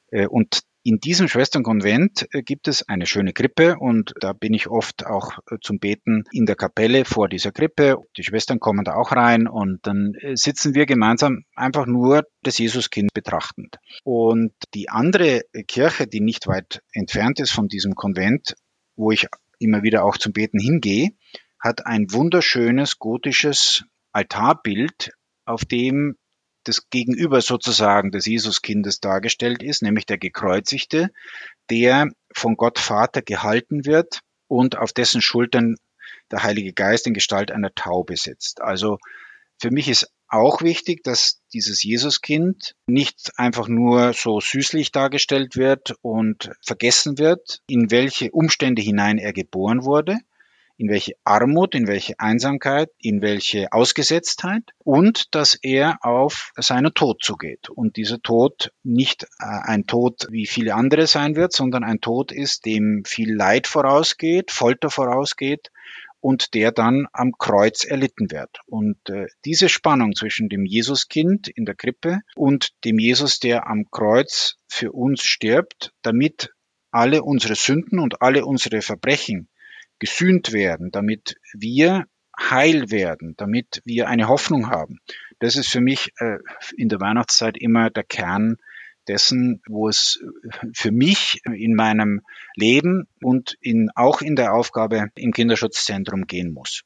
Äh, 0.10 0.28
und 0.28 0.62
in 0.88 1.02
diesem 1.02 1.28
Schwesternkonvent 1.28 2.30
äh, 2.32 2.42
gibt 2.42 2.70
es 2.70 2.88
eine 2.88 3.06
schöne 3.06 3.34
Krippe 3.34 3.76
und 3.78 4.14
da 4.22 4.32
bin 4.32 4.54
ich 4.54 4.70
oft 4.70 5.06
auch 5.06 5.38
äh, 5.52 5.58
zum 5.62 5.80
Beten 5.80 6.24
in 6.32 6.46
der 6.46 6.56
Kapelle 6.56 7.04
vor 7.04 7.28
dieser 7.28 7.52
Krippe. 7.52 7.98
Die 8.16 8.24
Schwestern 8.24 8.62
kommen 8.62 8.86
da 8.86 8.96
auch 8.96 9.12
rein 9.12 9.50
und 9.50 9.86
dann 9.86 10.14
äh, 10.14 10.38
sitzen 10.38 10.76
wir 10.76 10.86
gemeinsam 10.86 11.44
einfach 11.56 11.88
nur 11.88 12.24
das 12.42 12.58
Jesuskind 12.58 13.14
betrachtend. 13.14 13.76
Und 14.06 14.54
die 14.74 14.88
andere 14.88 15.42
Kirche, 15.68 16.08
die 16.08 16.22
nicht 16.22 16.48
weit 16.48 16.82
entfernt 16.94 17.42
ist 17.42 17.52
von 17.52 17.68
diesem 17.68 17.94
Konvent, 17.96 18.56
wo 18.96 19.12
ich 19.12 19.28
immer 19.60 19.84
wieder 19.84 20.06
auch 20.06 20.18
zum 20.18 20.32
Beten 20.32 20.58
hingehe, 20.58 21.10
hat 21.60 21.86
ein 21.86 22.06
wunderschönes 22.12 22.98
gotisches 22.98 23.84
Altarbild, 24.14 25.12
auf 25.44 25.66
dem 25.66 26.16
das 26.68 26.90
Gegenüber 26.90 27.42
sozusagen 27.42 28.12
des 28.12 28.26
Jesuskindes 28.26 29.00
dargestellt 29.00 29.64
ist, 29.64 29.82
nämlich 29.82 30.06
der 30.06 30.18
Gekreuzigte, 30.18 31.12
der 31.70 32.10
von 32.34 32.56
Gott 32.56 32.80
Vater 32.80 33.22
gehalten 33.22 33.86
wird 33.86 34.22
und 34.48 34.78
auf 34.78 34.94
dessen 34.94 35.22
Schultern 35.22 35.76
der 36.32 36.44
Heilige 36.44 36.74
Geist 36.74 37.08
in 37.08 37.14
Gestalt 37.14 37.52
einer 37.52 37.74
Taube 37.74 38.18
sitzt. 38.18 38.62
Also 38.62 38.98
für 39.60 39.72
mich 39.72 39.88
ist 39.88 40.12
auch 40.28 40.62
wichtig, 40.62 41.04
dass 41.04 41.42
dieses 41.54 41.84
Jesuskind 41.84 42.76
nicht 42.86 43.32
einfach 43.38 43.68
nur 43.68 44.14
so 44.14 44.42
süßlich 44.42 44.92
dargestellt 44.92 45.56
wird 45.56 45.96
und 46.02 46.52
vergessen 46.62 47.18
wird, 47.18 47.62
in 47.68 47.92
welche 47.92 48.32
Umstände 48.32 48.82
hinein 48.82 49.18
er 49.18 49.32
geboren 49.32 49.86
wurde, 49.86 50.18
in 50.78 50.90
welche 50.90 51.14
Armut, 51.24 51.76
in 51.76 51.88
welche 51.88 52.20
Einsamkeit, 52.20 52.90
in 53.00 53.22
welche 53.22 53.72
Ausgesetztheit 53.74 54.64
und 54.78 55.34
dass 55.36 55.56
er 55.62 55.98
auf 56.02 56.52
seinen 56.56 56.94
Tod 56.94 57.24
zugeht. 57.24 57.70
Und 57.70 57.98
dieser 57.98 58.22
Tod 58.22 58.72
nicht 58.84 59.24
äh, 59.24 59.46
ein 59.46 59.86
Tod 59.86 60.28
wie 60.30 60.46
viele 60.46 60.76
andere 60.76 61.08
sein 61.08 61.36
wird, 61.36 61.54
sondern 61.54 61.84
ein 61.84 62.00
Tod 62.00 62.32
ist, 62.32 62.66
dem 62.66 63.04
viel 63.06 63.34
Leid 63.34 63.68
vorausgeht, 63.68 64.52
Folter 64.52 64.90
vorausgeht 64.90 65.72
und 66.20 66.54
der 66.54 66.72
dann 66.72 67.08
am 67.14 67.32
Kreuz 67.38 67.84
erlitten 67.84 68.32
wird. 68.32 68.60
Und 68.66 68.98
äh, 69.10 69.28
diese 69.46 69.70
Spannung 69.70 70.16
zwischen 70.16 70.50
dem 70.50 70.66
Jesuskind 70.66 71.48
in 71.48 71.66
der 71.66 71.76
Krippe 71.76 72.20
und 72.36 72.70
dem 72.84 73.00
Jesus, 73.00 73.40
der 73.40 73.68
am 73.68 73.86
Kreuz 73.90 74.58
für 74.68 74.92
uns 74.92 75.24
stirbt, 75.24 75.94
damit 76.02 76.52
alle 76.92 77.24
unsere 77.24 77.56
Sünden 77.56 78.00
und 78.00 78.22
alle 78.22 78.46
unsere 78.46 78.82
Verbrechen 78.82 79.50
gesühnt 80.00 80.54
werden, 80.54 80.92
damit 80.92 81.38
wir 81.54 82.06
heil 82.40 82.92
werden, 82.92 83.34
damit 83.38 83.82
wir 83.86 84.08
eine 84.08 84.28
Hoffnung 84.28 84.70
haben. 84.70 85.00
Das 85.40 85.56
ist 85.56 85.70
für 85.70 85.82
mich 85.82 86.12
äh, 86.20 86.38
in 86.76 86.90
der 86.90 87.00
Weihnachtszeit 87.00 87.58
immer 87.58 87.90
der 87.90 88.04
Kern 88.04 88.58
dessen, 89.08 89.62
wo 89.68 89.88
es 89.88 90.22
für 90.74 90.92
mich 90.92 91.42
in 91.46 91.76
meinem 91.76 92.22
Leben 92.56 93.08
und 93.22 93.58
in, 93.62 93.90
auch 93.96 94.22
in 94.22 94.36
der 94.36 94.54
Aufgabe 94.54 95.08
im 95.16 95.32
Kinderschutzzentrum 95.32 96.28
gehen 96.28 96.52
muss. 96.52 96.82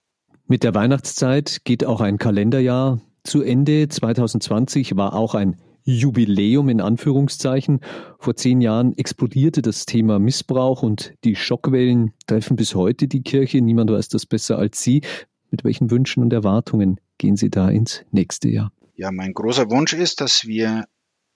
Mit 0.46 0.64
der 0.64 0.76
Weihnachtszeit 0.76 1.62
geht 1.64 1.84
auch 1.86 2.02
ein 2.02 2.18
Kalenderjahr 2.18 3.02
zu 3.24 3.42
Ende. 3.42 3.88
2020 3.88 4.96
war 4.96 5.14
auch 5.14 5.34
ein 5.34 5.58
Jubiläum 5.84 6.70
in 6.70 6.82
Anführungszeichen. 6.82 7.82
Vor 8.20 8.36
zehn 8.36 8.62
Jahren 8.62 8.98
explodierte 8.98 9.62
das 9.62 9.86
Thema 9.86 10.20
Missbrauch 10.20 10.84
und 10.84 11.14
die 11.24 11.36
Schockwellen 11.36 12.14
treffen 12.28 12.56
bis 12.56 12.76
heute 12.76 13.08
die 13.08 13.24
Kirche. 13.24 13.62
Niemand 13.62 13.92
weiß 13.92 14.10
das 14.10 14.26
besser 14.26 14.58
als 14.58 14.82
Sie. 14.82 15.02
Mit 15.50 15.64
welchen 15.64 15.92
Wünschen 15.92 16.24
und 16.24 16.32
Erwartungen 16.32 17.00
gehen 17.18 17.36
Sie 17.36 17.50
da 17.50 17.70
ins 17.70 18.04
nächste 18.12 18.50
Jahr? 18.50 18.72
Ja, 18.96 19.12
mein 19.12 19.34
großer 19.34 19.70
Wunsch 19.70 19.94
ist, 19.94 20.22
dass 20.22 20.46
wir 20.46 20.86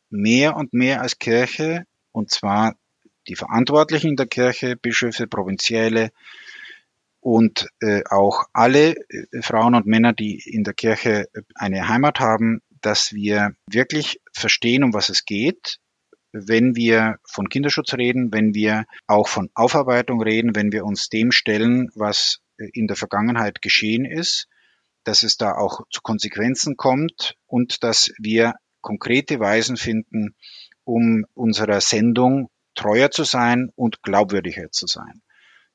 mehr 0.09 0.55
und 0.55 0.73
mehr 0.73 1.01
als 1.01 1.19
Kirche, 1.19 1.85
und 2.11 2.31
zwar 2.31 2.75
die 3.27 3.35
Verantwortlichen 3.35 4.15
der 4.15 4.27
Kirche, 4.27 4.75
Bischöfe, 4.75 5.27
Provinzielle 5.27 6.11
und 7.19 7.67
äh, 7.79 8.03
auch 8.09 8.43
alle 8.53 8.95
äh, 9.09 9.41
Frauen 9.41 9.75
und 9.75 9.87
Männer, 9.87 10.13
die 10.13 10.39
in 10.45 10.63
der 10.63 10.75
Kirche 10.75 11.27
eine 11.55 11.87
Heimat 11.87 12.19
haben, 12.19 12.61
dass 12.85 13.13
wir 13.13 13.55
wirklich 13.67 14.21
verstehen, 14.31 14.83
um 14.83 14.93
was 14.93 15.09
es 15.09 15.25
geht, 15.25 15.79
wenn 16.31 16.75
wir 16.75 17.17
von 17.27 17.49
Kinderschutz 17.49 17.93
reden, 17.93 18.31
wenn 18.31 18.53
wir 18.53 18.85
auch 19.07 19.27
von 19.27 19.49
Aufarbeitung 19.55 20.21
reden, 20.21 20.55
wenn 20.55 20.71
wir 20.71 20.85
uns 20.85 21.09
dem 21.09 21.31
stellen, 21.31 21.89
was 21.95 22.41
in 22.57 22.87
der 22.87 22.95
Vergangenheit 22.95 23.61
geschehen 23.61 24.05
ist, 24.05 24.47
dass 25.03 25.23
es 25.23 25.37
da 25.37 25.55
auch 25.55 25.81
zu 25.89 26.01
Konsequenzen 26.01 26.77
kommt 26.77 27.35
und 27.47 27.83
dass 27.83 28.11
wir 28.19 28.53
konkrete 28.81 29.39
Weisen 29.39 29.77
finden, 29.77 30.35
um 30.83 31.25
unserer 31.33 31.81
Sendung 31.81 32.49
treuer 32.75 33.09
zu 33.09 33.23
sein 33.23 33.71
und 33.75 34.03
glaubwürdiger 34.03 34.69
zu 34.71 34.85
sein. 34.85 35.21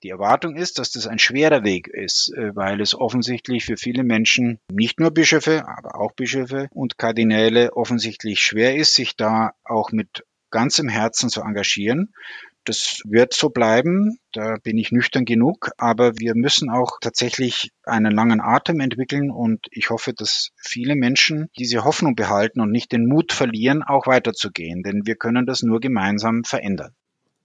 Die 0.03 0.09
Erwartung 0.09 0.57
ist, 0.57 0.79
dass 0.79 0.91
das 0.91 1.07
ein 1.07 1.19
schwerer 1.19 1.63
Weg 1.63 1.87
ist, 1.87 2.33
äh, 2.35 2.57
weil 2.57 2.81
es 2.81 2.95
offensichtlich 2.95 3.67
für 3.67 3.77
viele 3.77 4.03
Menschen, 4.03 4.59
nicht 4.73 4.99
nur 4.99 5.11
Bischöfe, 5.11 5.69
aber 5.69 6.01
auch 6.01 6.13
Bischöfe 6.13 6.69
und 6.73 6.97
Kardinäle 6.97 7.75
offensichtlich 7.77 8.41
schwer 8.41 8.77
ist, 8.77 8.95
sich 8.95 9.17
da 9.17 9.53
auch 9.63 9.93
mit 9.93 10.25
ganzem 10.51 10.89
Herzen 10.89 11.29
zu 11.29 11.43
engagieren. 11.43 12.15
Das 12.65 13.03
wird 13.05 13.35
so 13.35 13.51
bleiben, 13.51 14.19
da 14.33 14.57
bin 14.63 14.79
ich 14.79 14.93
nüchtern 14.93 15.25
genug, 15.25 15.71
aber 15.77 16.19
wir 16.19 16.35
müssen 16.35 16.71
auch 16.71 16.99
tatsächlich 17.01 17.71
einen 17.85 18.13
langen 18.13 18.41
Atem 18.41 18.81
entwickeln 18.81 19.31
und 19.31 19.67
ich 19.71 19.91
hoffe, 19.91 20.13
dass 20.15 20.51
viele 20.57 20.95
Menschen 20.95 21.49
diese 21.59 21.85
Hoffnung 21.85 22.15
behalten 22.15 22.61
und 22.61 22.71
nicht 22.71 22.93
den 22.93 23.07
Mut 23.07 23.33
verlieren, 23.33 23.83
auch 23.83 24.07
weiterzugehen, 24.07 24.83
denn 24.83 25.07
wir 25.07 25.17
können 25.17 25.47
das 25.47 25.63
nur 25.63 25.81
gemeinsam 25.81 26.45
verändern. 26.45 26.95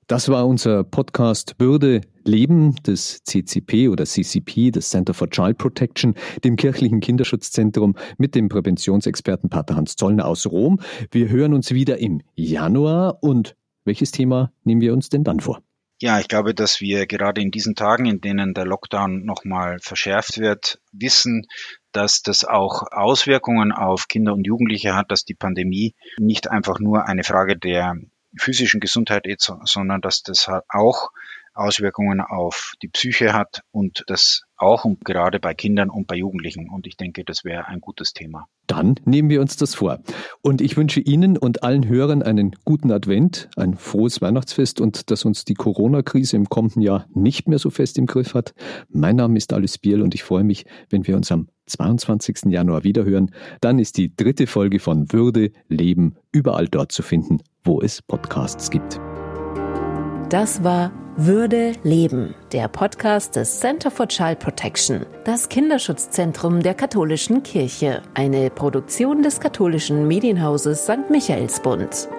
Das 0.08 0.30
war 0.30 0.46
unser 0.46 0.84
Podcast 0.84 1.58
Bürde 1.58 2.02
Leben 2.24 2.76
des 2.84 3.24
CCP 3.24 3.89
oder 3.89 4.06
CCP, 4.06 4.70
des 4.70 4.91
Center 4.91 5.15
for 5.15 5.32
Child 5.32 5.58
Protection, 5.58 6.13
dem 6.44 6.58
kirchlichen 6.58 7.00
Kinderschutzzentrum 7.00 7.96
mit 8.20 8.36
dem 8.36 8.48
Präventionsexperten 8.48 9.50
Pater 9.50 9.76
Hans 9.76 9.96
Zollner 9.96 10.28
aus 10.28 10.46
Rom. 10.46 10.80
Wir 11.10 11.30
hören 11.30 11.56
uns 11.56 11.72
wieder 11.72 11.98
im 11.98 12.22
Januar 12.36 13.24
und 13.24 13.56
welches 13.84 14.12
Thema 14.12 14.52
nehmen 14.63 14.82
wir 14.82 14.94
uns 14.94 15.10
denn 15.10 15.24
dann 15.24 15.39
vor? 15.39 15.63
Ja, 16.00 16.20
ich 16.20 16.28
glaube, 16.28 16.54
dass 16.54 16.82
wir 16.82 17.08
gerade 17.08 17.41
in 17.41 17.50
diesen 17.50 17.74
Tagen, 17.74 18.06
in 18.06 18.22
denen 18.22 18.54
der 18.54 18.65
Lockdown 18.65 19.26
nochmal 19.26 19.80
verschärft 19.82 20.38
wird, 20.38 20.80
wissen, 20.91 21.48
dass 21.94 22.22
das 22.22 22.44
auch 22.44 22.84
Auswirkungen 22.91 23.72
auf 23.72 24.08
Kinder 24.08 24.34
und 24.34 24.46
Jugendliche 24.46 24.94
hat, 24.94 25.10
dass 25.10 25.26
die 25.26 25.34
Pandemie 25.34 25.96
nicht 26.20 26.52
einfach 26.52 26.80
nur 26.80 27.08
eine 27.08 27.24
Frage 27.24 27.58
der 27.58 27.96
physischen 28.39 28.80
Gesundheit 28.80 29.28
ist, 29.28 29.52
sondern 29.65 30.02
dass 30.02 30.24
das 30.24 30.50
auch 30.69 31.12
Auswirkungen 31.56 32.19
auf 32.19 32.74
die 32.82 32.89
Psyche 32.89 33.34
hat 33.34 33.62
und 33.71 34.04
das 34.08 34.43
auch 34.58 34.86
und 34.86 35.04
gerade 35.06 35.39
bei 35.39 35.54
Kindern 35.54 35.89
und 35.89 36.06
bei 36.06 36.15
Jugendlichen. 36.15 36.69
Und 36.69 36.86
ich 36.86 36.98
denke, 36.98 37.24
das 37.24 37.43
wäre 37.43 37.67
ein 37.67 37.80
gutes 37.80 38.13
Thema. 38.13 38.48
Dann 38.67 38.95
nehmen 39.06 39.30
wir 39.30 39.41
uns 39.41 39.56
das 39.56 39.76
vor. 39.76 40.00
Und 40.41 40.60
ich 40.60 40.76
wünsche 40.76 41.00
Ihnen 41.00 41.38
und 41.38 41.63
allen 41.63 41.88
Hörern 41.88 42.24
einen 42.24 42.56
guten 42.65 42.91
Advent, 42.91 43.50
ein 43.56 43.76
frohes 43.76 44.21
Weihnachtsfest 44.21 44.82
und 44.82 45.12
dass 45.12 45.24
uns 45.24 45.45
die 45.45 45.54
Corona-Krise 45.54 46.36
im 46.36 46.50
kommenden 46.50 46.82
Jahr 46.82 47.08
nicht 47.13 47.48
mehr 47.48 47.60
so 47.60 47.69
fest 47.69 47.98
im 47.98 48.06
Griff 48.06 48.34
hat. 48.34 48.54
Mein 48.89 49.15
Name 49.15 49.38
ist 49.38 49.54
Alice 49.54 49.78
Biel 49.78 50.02
und 50.02 50.13
ich 50.13 50.24
freue 50.24 50.43
mich, 50.43 50.65
wenn 50.89 51.08
wir 51.08 51.15
uns 51.15 51.32
am 51.32 51.48
22. 51.67 52.45
Januar 52.48 52.84
wiederhören. 52.84 53.32
Dann 53.62 53.80
ist 53.80 53.98
die 53.98 54.15
dritte 54.15 54.45
Folge 54.45 54.80
von 54.80 55.12
Würde, 55.12 55.52
Leben 55.67 56.15
überall 56.32 56.67
dort 56.67 56.91
zu 56.91 57.02
finden, 57.02 57.39
wo 57.65 57.82
es 57.82 58.01
Podcasts 58.01 58.69
gibt. 58.69 58.99
Das 60.30 60.63
war 60.63 60.91
Würde 61.17 61.73
Leben, 61.84 62.34
der 62.51 62.67
Podcast 62.67 63.36
des 63.36 63.60
Center 63.60 63.91
for 63.91 64.08
Child 64.08 64.39
Protection, 64.39 65.06
das 65.23 65.49
Kinderschutzzentrum 65.49 66.62
der 66.62 66.73
katholischen 66.73 67.43
Kirche, 67.43 68.01
eine 68.13 68.49
Produktion 68.49 69.23
des 69.23 69.39
katholischen 69.39 70.08
Medienhauses 70.08 70.84
St. 70.84 71.10
Michaelsbund. 71.10 72.10